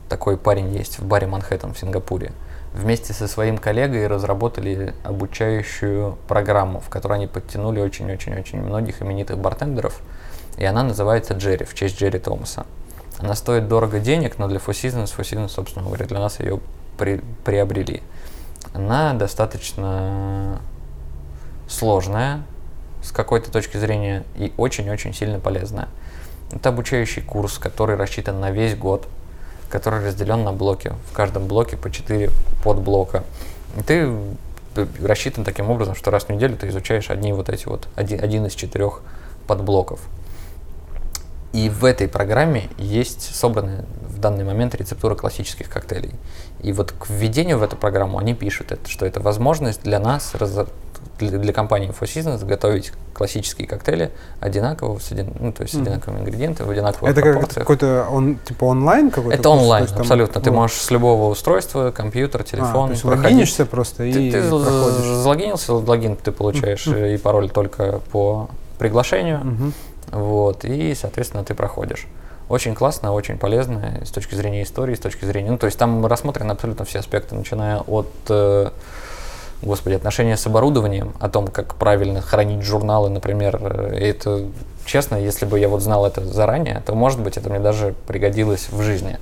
[0.08, 2.32] такой парень есть в баре Манхэттен в Сингапуре,
[2.72, 10.00] вместе со своим коллегой разработали обучающую программу, в которой они подтянули очень-очень-очень многих именитых бартендеров–
[10.58, 12.66] и она называется Джерри, в честь Джерри Томаса.
[13.18, 16.60] Она стоит дорого денег, но для Four Seasons, Four Seasons, собственно говоря, для нас ее
[16.96, 18.02] при, приобрели.
[18.74, 20.60] Она достаточно
[21.68, 22.42] сложная
[23.02, 25.88] с какой-то точки зрения и очень-очень сильно полезная.
[26.52, 29.06] Это обучающий курс, который рассчитан на весь год,
[29.68, 30.92] который разделен на блоки.
[31.10, 32.30] В каждом блоке по 4
[32.64, 33.24] подблока.
[33.76, 34.12] И ты
[35.02, 38.46] рассчитан таким образом, что раз в неделю ты изучаешь одни вот эти вот, один, один
[38.46, 39.02] из четырех
[39.46, 40.00] подблоков.
[41.52, 43.84] И в этой программе есть собраны
[44.18, 46.12] в данный момент рецептура классических коктейлей.
[46.60, 50.34] И вот к введению в эту программу они пишут, это, что это возможность для нас,
[51.18, 55.78] для, для компании Four Seasons, готовить классические коктейли одинаково, с один, ну, то есть с
[55.78, 57.50] одинаковыми ингредиентами, в одинаковых это пропорциях.
[57.50, 59.38] Это какой-то он, типа онлайн какой-то?
[59.38, 60.40] Это онлайн, есть, там, абсолютно.
[60.40, 62.84] Ты можешь с любого устройства, компьютер, телефон.
[62.84, 65.06] А, то есть логинишься просто и ты, ты проходишь.
[65.06, 67.14] залогинился, логин ты получаешь mm-hmm.
[67.14, 69.40] и пароль только по приглашению.
[69.40, 69.72] Mm-hmm
[70.10, 72.06] вот, и, соответственно, ты проходишь.
[72.48, 75.50] Очень классно, очень полезно с точки зрения истории, с точки зрения...
[75.50, 78.70] Ну, то есть там рассмотрены абсолютно все аспекты, начиная от, э,
[79.60, 83.92] господи, отношения с оборудованием, о том, как правильно хранить журналы, например.
[83.92, 84.46] И это,
[84.86, 88.68] честно, если бы я вот знал это заранее, то, может быть, это мне даже пригодилось
[88.70, 89.18] в жизни.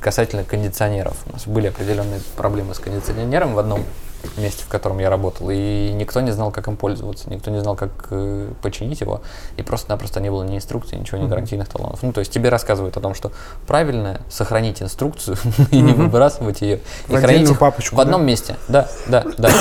[0.00, 1.16] Касательно кондиционеров.
[1.28, 3.84] У нас были определенные проблемы с кондиционером в одном
[4.36, 7.76] месте, в котором я работал, и никто не знал, как им пользоваться, никто не знал,
[7.76, 9.22] как э, починить его,
[9.56, 12.02] и просто-напросто не было ни инструкции, ничего, ни гарантийных талонов.
[12.02, 13.32] Ну, то есть тебе рассказывают о том, что
[13.66, 15.36] правильно сохранить инструкцию
[15.70, 18.56] и не выбрасывать ее, и хранить их в одном месте.
[18.68, 19.50] Да, да, да.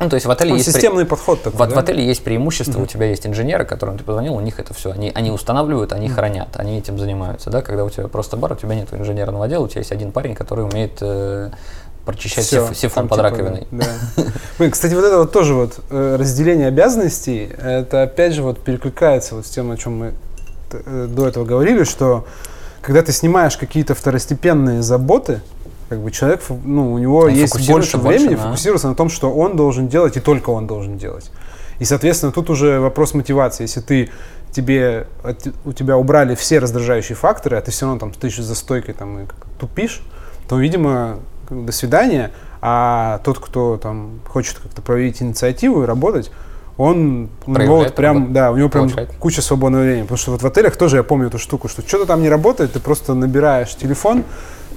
[0.00, 1.10] Ну, то есть в отеле ну, есть системный при...
[1.10, 1.76] подход такой, в, да?
[1.76, 2.82] в отеле есть преимущество, mm-hmm.
[2.82, 6.08] у тебя есть инженеры, которым ты позвонил, у них это все, они, они устанавливают, они
[6.08, 6.14] mm-hmm.
[6.14, 9.64] хранят, они этим занимаются, да, когда у тебя просто бар, у тебя нет инженерного отдела,
[9.64, 11.50] у тебя есть один парень, который умеет э,
[12.04, 13.66] прочищать Все, сиф, сифон под типа, раковиной.
[13.70, 13.86] Да.
[14.58, 19.34] Ну, кстати, вот это вот тоже вот э, разделение обязанностей, это опять же вот перекликается
[19.34, 20.14] вот с тем, о чем мы
[20.72, 22.26] э, до этого говорили, что
[22.80, 25.40] когда ты снимаешь какие-то второстепенные заботы,
[25.88, 28.44] как бы человек, ну, у него он есть больше времени больше, да.
[28.44, 31.30] фокусироваться на том, что он должен делать и только он должен делать.
[31.78, 33.64] И, соответственно, тут уже вопрос мотивации.
[33.64, 34.10] Если ты
[34.52, 35.06] тебе,
[35.64, 39.20] у тебя убрали все раздражающие факторы, а ты все равно там стоишь за стойкой там,
[39.20, 39.26] и
[39.58, 40.02] тупишь,
[40.48, 41.18] то, видимо,
[41.52, 46.30] до свидания, а тот, кто там хочет как-то проявить инициативу и работать,
[46.76, 49.10] он у него вот прям, да, у него прям получает.
[49.18, 50.02] куча свободного времени.
[50.02, 52.72] Потому что вот в отелях тоже я помню эту штуку, что что-то там не работает,
[52.72, 54.24] ты просто набираешь телефон,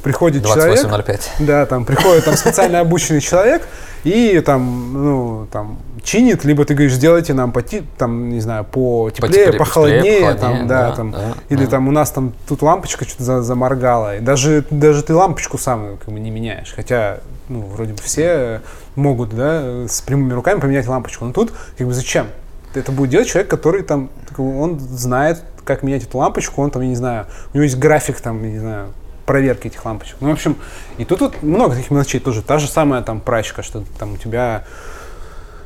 [0.06, 1.20] приходит 2805.
[1.20, 1.36] человек.
[1.39, 3.68] Да, там приходит там специально обученный человек
[4.03, 7.64] и там, ну, там чинит, либо ты говоришь, сделайте нам по,
[7.97, 11.72] там, не знаю, по теплее, по похолоднее, похолоднее, там, да, да, там, да, или да.
[11.72, 15.97] там у нас там тут лампочка что-то за, заморгала, и даже, даже ты лампочку сам
[15.97, 17.18] как бы не меняешь, хотя,
[17.49, 18.62] ну, вроде бы все
[18.93, 22.28] могут, да, с прямыми руками поменять лампочку, но тут, как бы, зачем?
[22.76, 26.89] Это будет делать человек, который там, он знает, как менять эту лампочку, он там, я
[26.89, 28.89] не знаю, у него есть график там, я не знаю,
[29.26, 30.17] проверки этих лампочек.
[30.19, 30.57] Ну, в общем,
[30.97, 32.41] и тут вот много таких мелочей тоже.
[32.41, 34.65] Та же самая там прачка, что там у тебя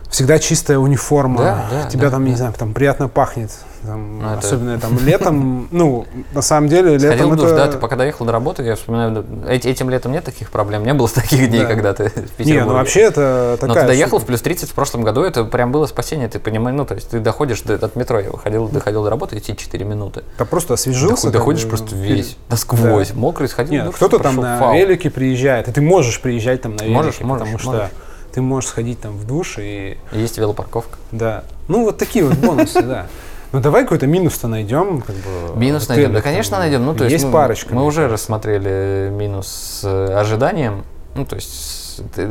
[0.10, 2.30] всегда чистая униформа, да, да, тебя да, там, да.
[2.30, 3.51] не знаю, там приятно пахнет.
[3.84, 4.82] Там, ну, особенно это...
[4.82, 7.55] там летом, ну, на самом деле, Сходил летом душ, это...
[7.55, 11.07] да, ты пока доехал до работы, я вспоминаю, этим летом нет таких проблем, не было
[11.14, 11.68] таких дней, да.
[11.68, 12.53] когда ты в Петербурге.
[12.53, 13.76] Не, ну вообще это такая...
[13.76, 14.24] Но ты доехал штука.
[14.24, 17.10] в плюс 30 в прошлом году, это прям было спасение, ты понимаешь, ну, то есть
[17.10, 20.24] ты доходишь до, от метро, я выходил, доходил до работы, идти 4 минуты.
[20.38, 21.28] Ты просто освежился.
[21.28, 23.16] Ты доходишь как, просто весь, насквозь, да.
[23.16, 24.74] мокрый, сходил Нет, кто-то там на фау.
[24.74, 27.72] велике приезжает, и ты можешь приезжать там на велике, можешь, потому можешь, что...
[27.72, 27.91] Можешь
[28.32, 29.98] ты можешь сходить там в душ и...
[30.12, 30.98] Есть велопарковка.
[31.12, 31.44] Да.
[31.68, 33.08] Ну, вот такие вот бонусы, да.
[33.52, 35.02] Ну давай какой-то минус-то найдем.
[35.02, 36.86] Как бы, минус отель, найдем, да, конечно, там, найдем.
[36.86, 37.74] Ну, то есть, есть мы, парочка.
[37.74, 40.84] Мы уже рассмотрели минус с ожиданием.
[41.16, 42.22] Ну, то есть это,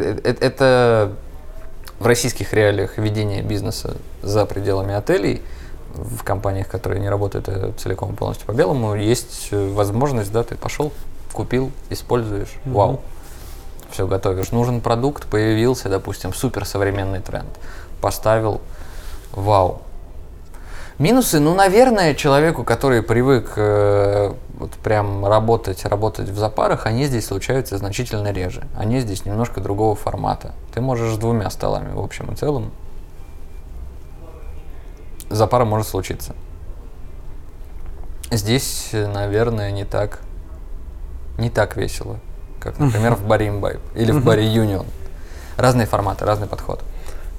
[0.45, 1.13] это
[1.99, 5.43] в российских реалиях ведение бизнеса за пределами отелей
[5.95, 10.93] в компаниях, которые не работают э, целиком полностью по белому, есть возможность, да, ты пошел,
[11.33, 12.73] купил, используешь, mm-hmm.
[12.73, 13.01] вау
[13.99, 14.53] все готовишь.
[14.53, 17.49] Нужен продукт, появился, допустим, суперсовременный тренд.
[18.01, 18.61] Поставил,
[19.33, 19.83] вау.
[21.01, 27.27] Минусы, ну, наверное, человеку, который привык э, вот прям работать, работать в запарах, они здесь
[27.27, 28.69] случаются значительно реже.
[28.77, 30.53] Они здесь немножко другого формата.
[30.73, 32.71] Ты можешь с двумя столами в общем и целом
[35.29, 36.37] запара может случиться.
[38.31, 40.21] Здесь, наверное, не так,
[41.37, 42.21] не так весело,
[42.61, 44.87] как, например, в баре Имбайб или в баре Юнион.
[45.57, 46.83] Разные форматы, разный подход.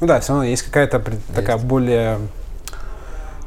[0.02, 1.04] Ну да, все равно есть какая-то
[1.34, 2.20] такая более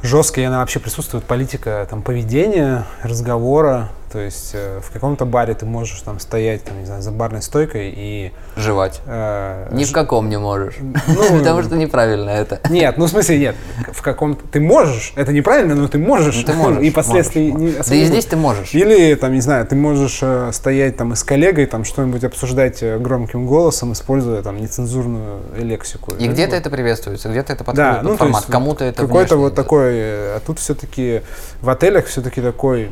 [0.01, 5.65] жесткая, она вообще присутствует политика там поведения, разговора, то есть э, в каком-то баре ты
[5.65, 8.31] можешь там стоять, там, не знаю, за барной стойкой и...
[8.55, 9.01] Жевать.
[9.07, 10.75] э, Ни ж- в каком не можешь.
[11.07, 12.59] Ну, Потому что неправильно это.
[12.69, 13.55] Нет, ну в смысле нет.
[13.91, 14.45] В каком-то...
[14.51, 16.35] Ты можешь, это неправильно, но ты можешь.
[16.37, 17.87] Ну, ты можешь, И последствий можешь, не можешь.
[17.87, 18.75] Да и здесь ты можешь.
[18.75, 22.83] Или, там, не знаю, ты можешь э, стоять там и с коллегой, там что-нибудь обсуждать
[22.83, 26.13] э, громким голосом, используя там нецензурную лексику.
[26.13, 28.45] И где-то это приветствуется, где-то это Да, подходит ну, под то формат.
[28.45, 29.55] Кому-то это Какой-то вот идет.
[29.55, 31.23] такой, а тут все-таки
[31.61, 32.91] в отелях все-таки такой,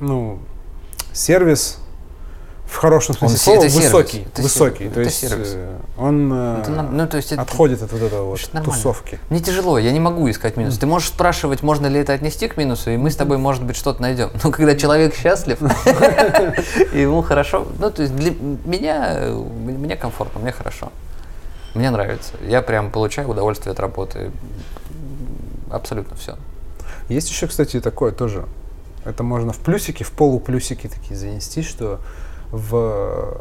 [0.00, 0.38] ну,
[1.12, 1.78] сервис
[2.66, 4.78] в хорошем смысле Он слова это сервис, высокий, это высокий.
[4.78, 5.48] сервис, То это есть сервис.
[5.54, 8.74] э, он э, Это нам- ну, то есть это- отходит от вот этого вот нормально.
[8.74, 9.20] тусовки.
[9.28, 10.78] Мне тяжело, я не могу искать минус.
[10.78, 13.76] Ты можешь спрашивать, можно ли это отнести к минусу, и мы с тобой, может быть,
[13.76, 14.30] что-то найдем.
[14.42, 15.60] Но когда человек счастлив,
[16.94, 18.30] ему хорошо, ну, то есть для
[18.64, 20.90] меня, э, мне комфортно, мне хорошо.
[21.74, 22.32] Мне нравится.
[22.46, 24.30] Я прям получаю удовольствие от работы.
[25.70, 26.36] Абсолютно все.
[27.08, 28.46] Есть еще, кстати, такое тоже.
[29.04, 32.00] Это можно в плюсики, в полуплюсики такие занести, что
[32.50, 33.36] в,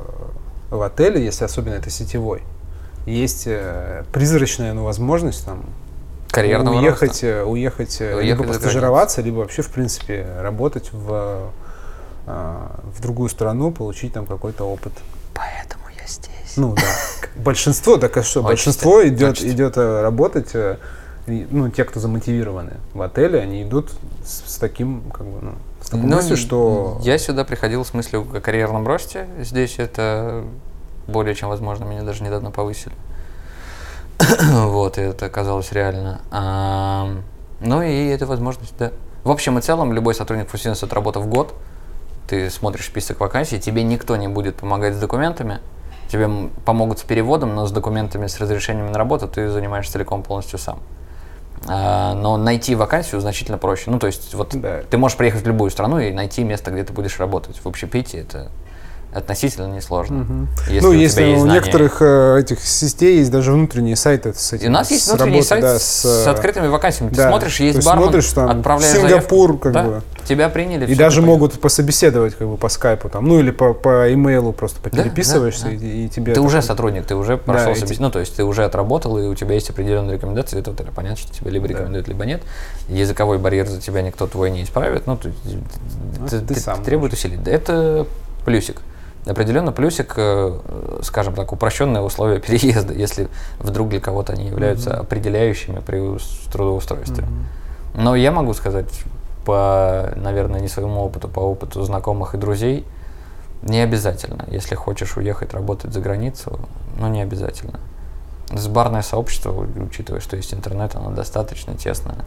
[0.69, 2.43] в отеле, если особенно это сетевой,
[3.05, 5.65] есть э, призрачная ну, возможность там
[6.29, 7.27] Карьерного уехать, роста.
[7.27, 11.51] э, уехать, э, Уехать либо постажироваться, либо вообще, в принципе, работать в,
[12.25, 14.93] в другую страну, получить там какой-то опыт.
[15.33, 16.55] Поэтому я здесь.
[16.55, 16.81] Ну да.
[17.35, 20.53] Большинство, так а что, большинство идет, идет работать,
[21.49, 23.91] ну, те, кто замотивированы в отеле, они идут
[24.23, 25.51] с, с таким, как бы, ну,
[25.81, 26.99] с такой Ну, мыслью, что...
[27.01, 29.27] Я сюда приходил с мыслью о карьерном росте.
[29.39, 30.43] Здесь это
[31.07, 31.85] более чем возможно.
[31.85, 32.93] Меня даже недавно повысили.
[34.51, 36.21] вот, и это оказалось реально.
[36.31, 37.09] А,
[37.59, 38.91] ну и это возможность, да.
[39.23, 41.53] В общем и целом, любой сотрудник Фусинес отработав год,
[42.27, 45.59] ты смотришь список вакансий, тебе никто не будет помогать с документами,
[46.07, 50.57] тебе помогут с переводом, но с документами, с разрешениями на работу ты занимаешься целиком полностью
[50.57, 50.79] сам.
[51.67, 53.91] А, но найти вакансию значительно проще.
[53.91, 54.79] Ну, то есть, вот Да.
[54.89, 57.57] ты можешь приехать в любую страну и найти место, где ты будешь работать.
[57.63, 58.49] В общепите это
[59.13, 60.19] относительно несложно.
[60.19, 60.47] Мгм.
[60.69, 61.59] Если ну, у если у знания.
[61.59, 64.67] некоторых э, этих сетей есть даже внутренние сайты с этим.
[64.67, 67.09] И у нас есть внутренний сайт да, с, э, с открытыми вакансиями.
[67.09, 67.29] Ты да.
[67.29, 69.57] смотришь, есть есть бармен, смотришь там отправляешь Сингапур, заявку.
[69.63, 70.01] как Да, бы.
[70.25, 70.85] Тебя приняли.
[70.91, 74.79] И даже могут пособеседовать как бы по скайпу там, ну или по, по имейлу просто
[74.83, 75.71] да, попереписываешься да.
[75.71, 76.25] и, и тебе.
[76.33, 78.63] Ты это- уже сотрудник, ты уже прошел и собес- те- Ну, то есть ты уже
[78.63, 80.91] отработал, и у тебя есть определенные рекомендации этого отеля.
[80.95, 81.73] Понятно, что тебе либо Да.
[81.73, 82.41] рекомендуют, либо нет.
[82.87, 85.07] Языковой барьер за тебя никто твой не исправит.
[85.07, 85.33] Ну, ты,
[86.19, 87.37] Ну, ты- ты ты- сам требует усилий.
[87.37, 88.05] Да, Это
[88.45, 88.81] плюсик.
[89.25, 93.27] Определенно плюсик, э, скажем так, упрощенные условия переезда, если
[93.59, 97.25] вдруг для кого-то они являются определяющими при ус- трудоустройстве.
[97.93, 98.87] Но я могу сказать
[99.45, 102.85] по, наверное, не своему опыту, по опыту знакомых и друзей,
[103.61, 104.45] не обязательно.
[104.49, 106.59] Если хочешь уехать работать за границу,
[106.97, 107.79] ну не обязательно.
[108.51, 112.17] С барное сообщество, учитывая, что есть интернет, оно достаточно тесное.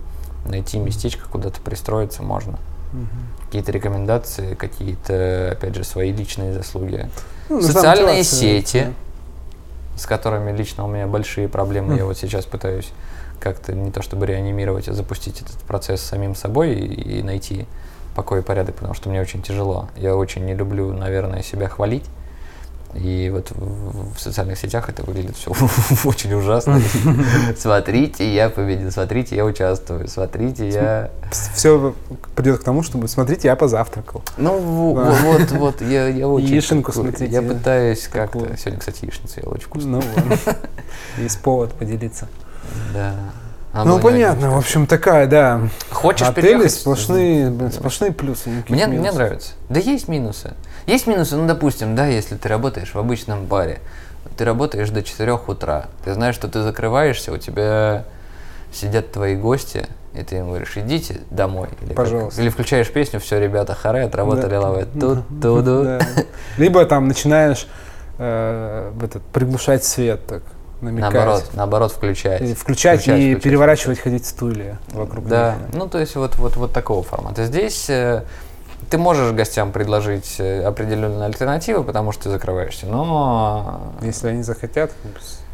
[0.46, 2.58] Найти местечко, куда-то пристроиться можно.
[2.92, 3.08] Мгм.
[3.46, 7.10] Какие-то рекомендации, какие-то, опять же, свои личные заслуги.
[7.48, 8.92] Ну, Социальные сети,
[9.96, 11.96] с которыми лично у меня большие проблемы.
[11.96, 12.06] Я Хм.
[12.06, 12.90] вот сейчас пытаюсь
[13.40, 17.66] как-то не то чтобы реанимировать, а запустить этот процесс самим собой и, и найти
[18.14, 19.88] покой и порядок, потому что мне очень тяжело.
[19.96, 22.04] Я очень не люблю, наверное, себя хвалить.
[22.94, 25.52] И вот в, в социальных сетях это выглядит все
[26.04, 26.80] очень ужасно.
[27.58, 31.10] Смотрите, я победил, смотрите, я участвую, смотрите, я...
[31.32, 31.92] Все
[32.36, 34.22] придет к тому, чтобы смотрите, я позавтракал.
[34.36, 36.48] Ну вот, вот, я, я очень...
[36.48, 38.56] Яишенку смотрите, Я пытаюсь как-то...
[38.56, 39.90] Сегодня, кстати, яичницу ела очень вкусно.
[39.90, 40.56] Ну вот.
[41.18, 42.28] Есть повод поделиться.
[42.92, 43.14] Да.
[43.74, 45.62] Ну была не понятно, в общем, такая, да.
[45.90, 46.70] Хочешь Отели переехать?
[46.72, 48.48] сплошные, блин, сплошные плюсы.
[48.68, 49.52] Мне, мне нравится.
[49.68, 50.52] Да есть минусы.
[50.86, 53.80] Есть минусы, ну, допустим, да, если ты работаешь в обычном баре,
[54.36, 58.04] ты работаешь до 4 утра, ты знаешь, что ты закрываешься, у тебя
[58.72, 61.68] сидят твои гости, и ты им говоришь, идите домой.
[61.80, 62.40] Или, как- Пожалуйста.
[62.42, 64.60] или включаешь песню, все, ребята, харе, отработали Да.
[64.60, 64.86] лавы.
[65.00, 65.82] Тут, туду.
[65.84, 66.00] Да.
[66.58, 67.66] Либо там начинаешь
[68.18, 70.42] э, в этот, приглушать свет, так,
[70.84, 71.12] намекать.
[71.12, 72.40] Наоборот, наоборот, включать.
[72.56, 75.74] Включать Включать, и включать, переворачивать, ходить стулья вокруг Да, них.
[75.74, 77.44] ну то есть вот, вот, вот такого формата.
[77.46, 78.22] Здесь э,
[78.90, 84.92] ты можешь гостям предложить э, определенные альтернативы, потому что ты закрываешься, но Если они захотят,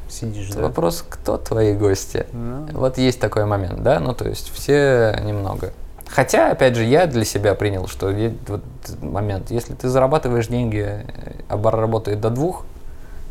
[0.09, 0.62] сидишь, да.
[0.62, 2.26] вопрос, кто твои гости?
[2.33, 5.72] Ну, Вот есть такой момент, да, ну то есть все немного.
[6.09, 8.12] Хотя, опять же, я для себя принял, что
[8.49, 8.62] вот
[9.01, 11.03] момент, если ты зарабатываешь деньги, э,
[11.49, 12.64] а бар работает до двух,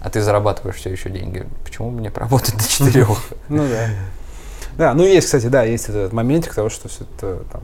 [0.02, 3.10] а ты зарабатываешь все еще деньги, почему бы не поработать до четырех?
[3.50, 3.89] Ну да.
[4.78, 7.62] Да, ну есть, кстати, да, есть этот моментик того, что все это там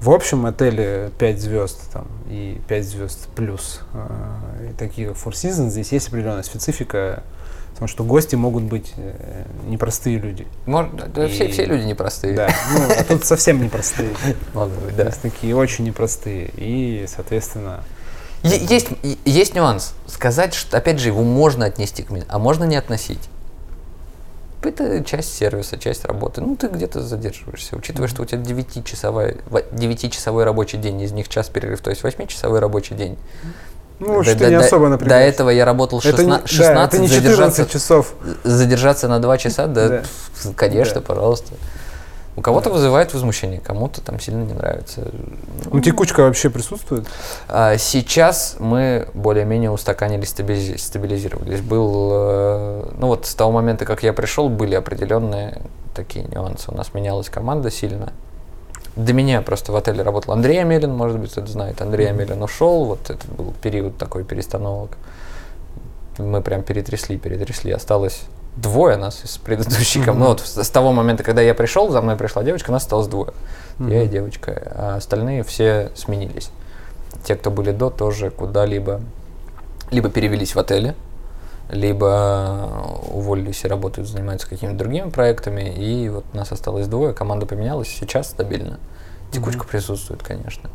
[0.00, 5.70] в общем отеле 5 звезд там, и 5 звезд плюс, э, и такие Four Seasons,
[5.70, 7.24] здесь есть определенная специфика,
[7.72, 10.46] потому что гости могут быть э, непростые люди.
[10.66, 12.34] Может, да, И- все, все люди непростые.
[12.36, 14.10] Да, ну, а тут совсем непростые.
[14.54, 15.10] Могут быть, да.
[15.10, 16.50] такие очень непростые.
[16.56, 17.82] И, соответственно,
[18.42, 18.88] Есть,
[19.24, 19.94] есть нюанс.
[20.06, 23.28] Сказать, что, опять же, его можно отнести к а можно не относить.
[24.62, 26.40] Это часть сервиса, часть работы.
[26.40, 27.76] Ну, ты где-то задерживаешься.
[27.76, 32.58] Учитывая, что у тебя 9-часовой, 9-часовой рабочий день, из них час перерыв, то есть 8-часовой
[32.58, 33.16] рабочий день.
[34.00, 35.34] ну, До- до- не до- особо До напрягает.
[35.34, 38.14] этого я работал это не, 16, да, это не 14 задержаться, часов.
[38.44, 40.02] задержаться на 2 часа, да, Да.
[40.56, 41.00] конечно, Да.
[41.00, 41.54] пожалуйста.
[42.38, 45.10] У кого-то вызывает возмущение, кому-то там сильно не нравится.
[45.72, 47.04] Ну, текучка вообще присутствует?
[47.48, 51.60] А, Сейчас мы более-менее стабилизи- стабилизировались.
[51.60, 55.62] Был, э, ну вот с того момента, как я пришел, были определенные
[55.96, 56.70] такие нюансы.
[56.70, 58.12] У нас менялась команда сильно.
[58.94, 61.82] До меня просто в отеле работал Андрей Амелин, может быть, кто-то знает.
[61.82, 64.90] Андрей Амелин ушел, вот это был период такой перестановок.
[66.18, 67.72] Мы прям перетрясли, перетрясли.
[67.72, 68.20] Осталось
[68.60, 70.24] двое нас из предыдущей команды.
[70.24, 73.32] Ну вот с того момента, когда я пришел, за мной пришла девочка, нас осталось двое.
[73.78, 76.50] Я и девочка, а остальные все сменились.
[77.24, 79.00] Те, кто были до, тоже куда-либо
[79.90, 80.94] либо перевелись в отели,
[81.70, 85.74] либо уволились и работают, занимаются какими-то другими проектами.
[85.74, 88.78] И вот нас осталось двое, команда поменялась, сейчас стабильно.
[89.32, 90.70] Текучка присутствует, конечно.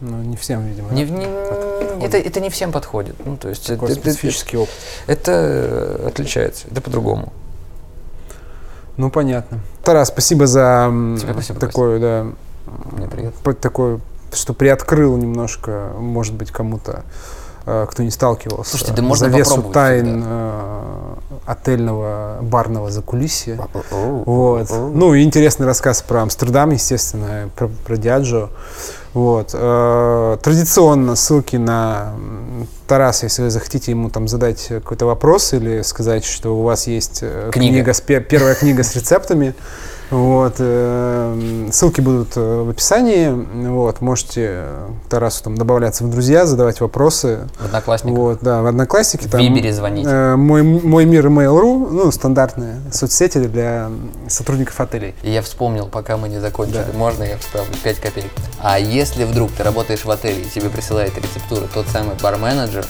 [0.00, 0.90] Ну, не всем, видимо.
[0.92, 3.16] Не, не- это, это не всем подходит.
[3.26, 4.74] Ну, то есть Такой это, это- специфический опыт.
[5.06, 7.32] это отличается, это по-другому.
[8.96, 9.60] Ну, понятно.
[9.84, 12.26] Тарас, спасибо за м, Тебе спасибо, такое, да,
[12.92, 13.54] Мне приятно.
[13.54, 14.00] такое,
[14.32, 17.02] что приоткрыл немножко, может быть, кому-то, э,
[17.64, 20.26] кто не сталкивался, Слушайте, да можно завесу тайн всегда.
[20.28, 21.14] э,
[21.46, 23.58] отельного барного закулисья.
[23.90, 24.70] Вот.
[24.70, 28.50] Ну, и интересный рассказ про Амстердам, естественно, про, про Диаджо.
[29.14, 29.50] Вот.
[29.52, 32.12] Э, Традиционно ссылки на
[32.86, 37.20] Тараса, если вы захотите ему там задать какой-то вопрос или сказать, что у вас есть
[37.22, 37.92] э, Книга.
[37.92, 39.54] книга первая книга с рецептами.
[40.10, 40.54] Вот.
[40.58, 43.28] э, Ссылки будут э, в описании.
[43.68, 44.00] Вот.
[44.00, 47.48] Можете э, Тарасу там добавляться в друзья, задавать вопросы.
[47.60, 48.18] В Одноклассниках.
[48.18, 49.24] Вот, да, в Одноклассники.
[49.26, 50.08] В там, Вибере звоните.
[50.10, 53.88] э, мой, мой мир Mail.ru, ну, стандартные соцсети для
[54.28, 55.14] сотрудников отелей.
[55.22, 56.98] И я вспомнил, пока мы не закончили, Да.
[56.98, 58.30] можно я вставлю 5 копеек.
[58.60, 62.84] А если вдруг ты работаешь в отеле и тебе присылает рецептуру тот самый бар-менеджер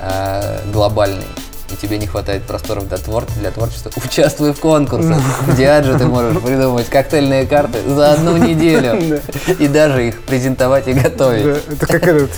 [0.00, 1.24] э, глобальный,
[1.72, 5.16] и тебе не хватает просторов для, твор- для творчества, участвуй в конкурсах.
[5.46, 9.20] В Диаджо ты можешь придумать коктейльные карты за одну неделю.
[9.58, 11.44] И даже их презентовать и готовить.
[11.44, 12.30] Да, это как этот,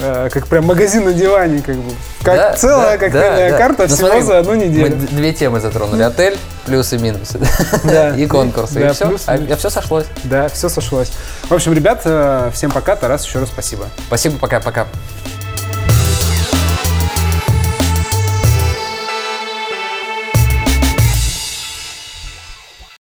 [0.00, 1.92] э, как прям магазин на диване, как бы.
[2.22, 3.58] Как Да, целая да, коктейльная да, да.
[3.58, 4.96] карта Ну, всего смотри, за одну Мы неделю.
[4.96, 6.02] д- две темы затронули.
[6.02, 6.36] Отель,
[6.66, 7.38] плюсы и минусы.
[7.84, 8.10] Да.
[8.16, 8.74] И конкурсы.
[8.80, 9.06] Да, И все.
[9.08, 9.24] плюсы.
[9.28, 10.06] А все сошлось.
[10.24, 11.12] Да, все сошлось.
[11.48, 12.96] В общем, ребят, э, всем пока.
[12.96, 13.86] Тарас, еще раз спасибо.
[14.06, 14.86] Спасибо, пока-пока.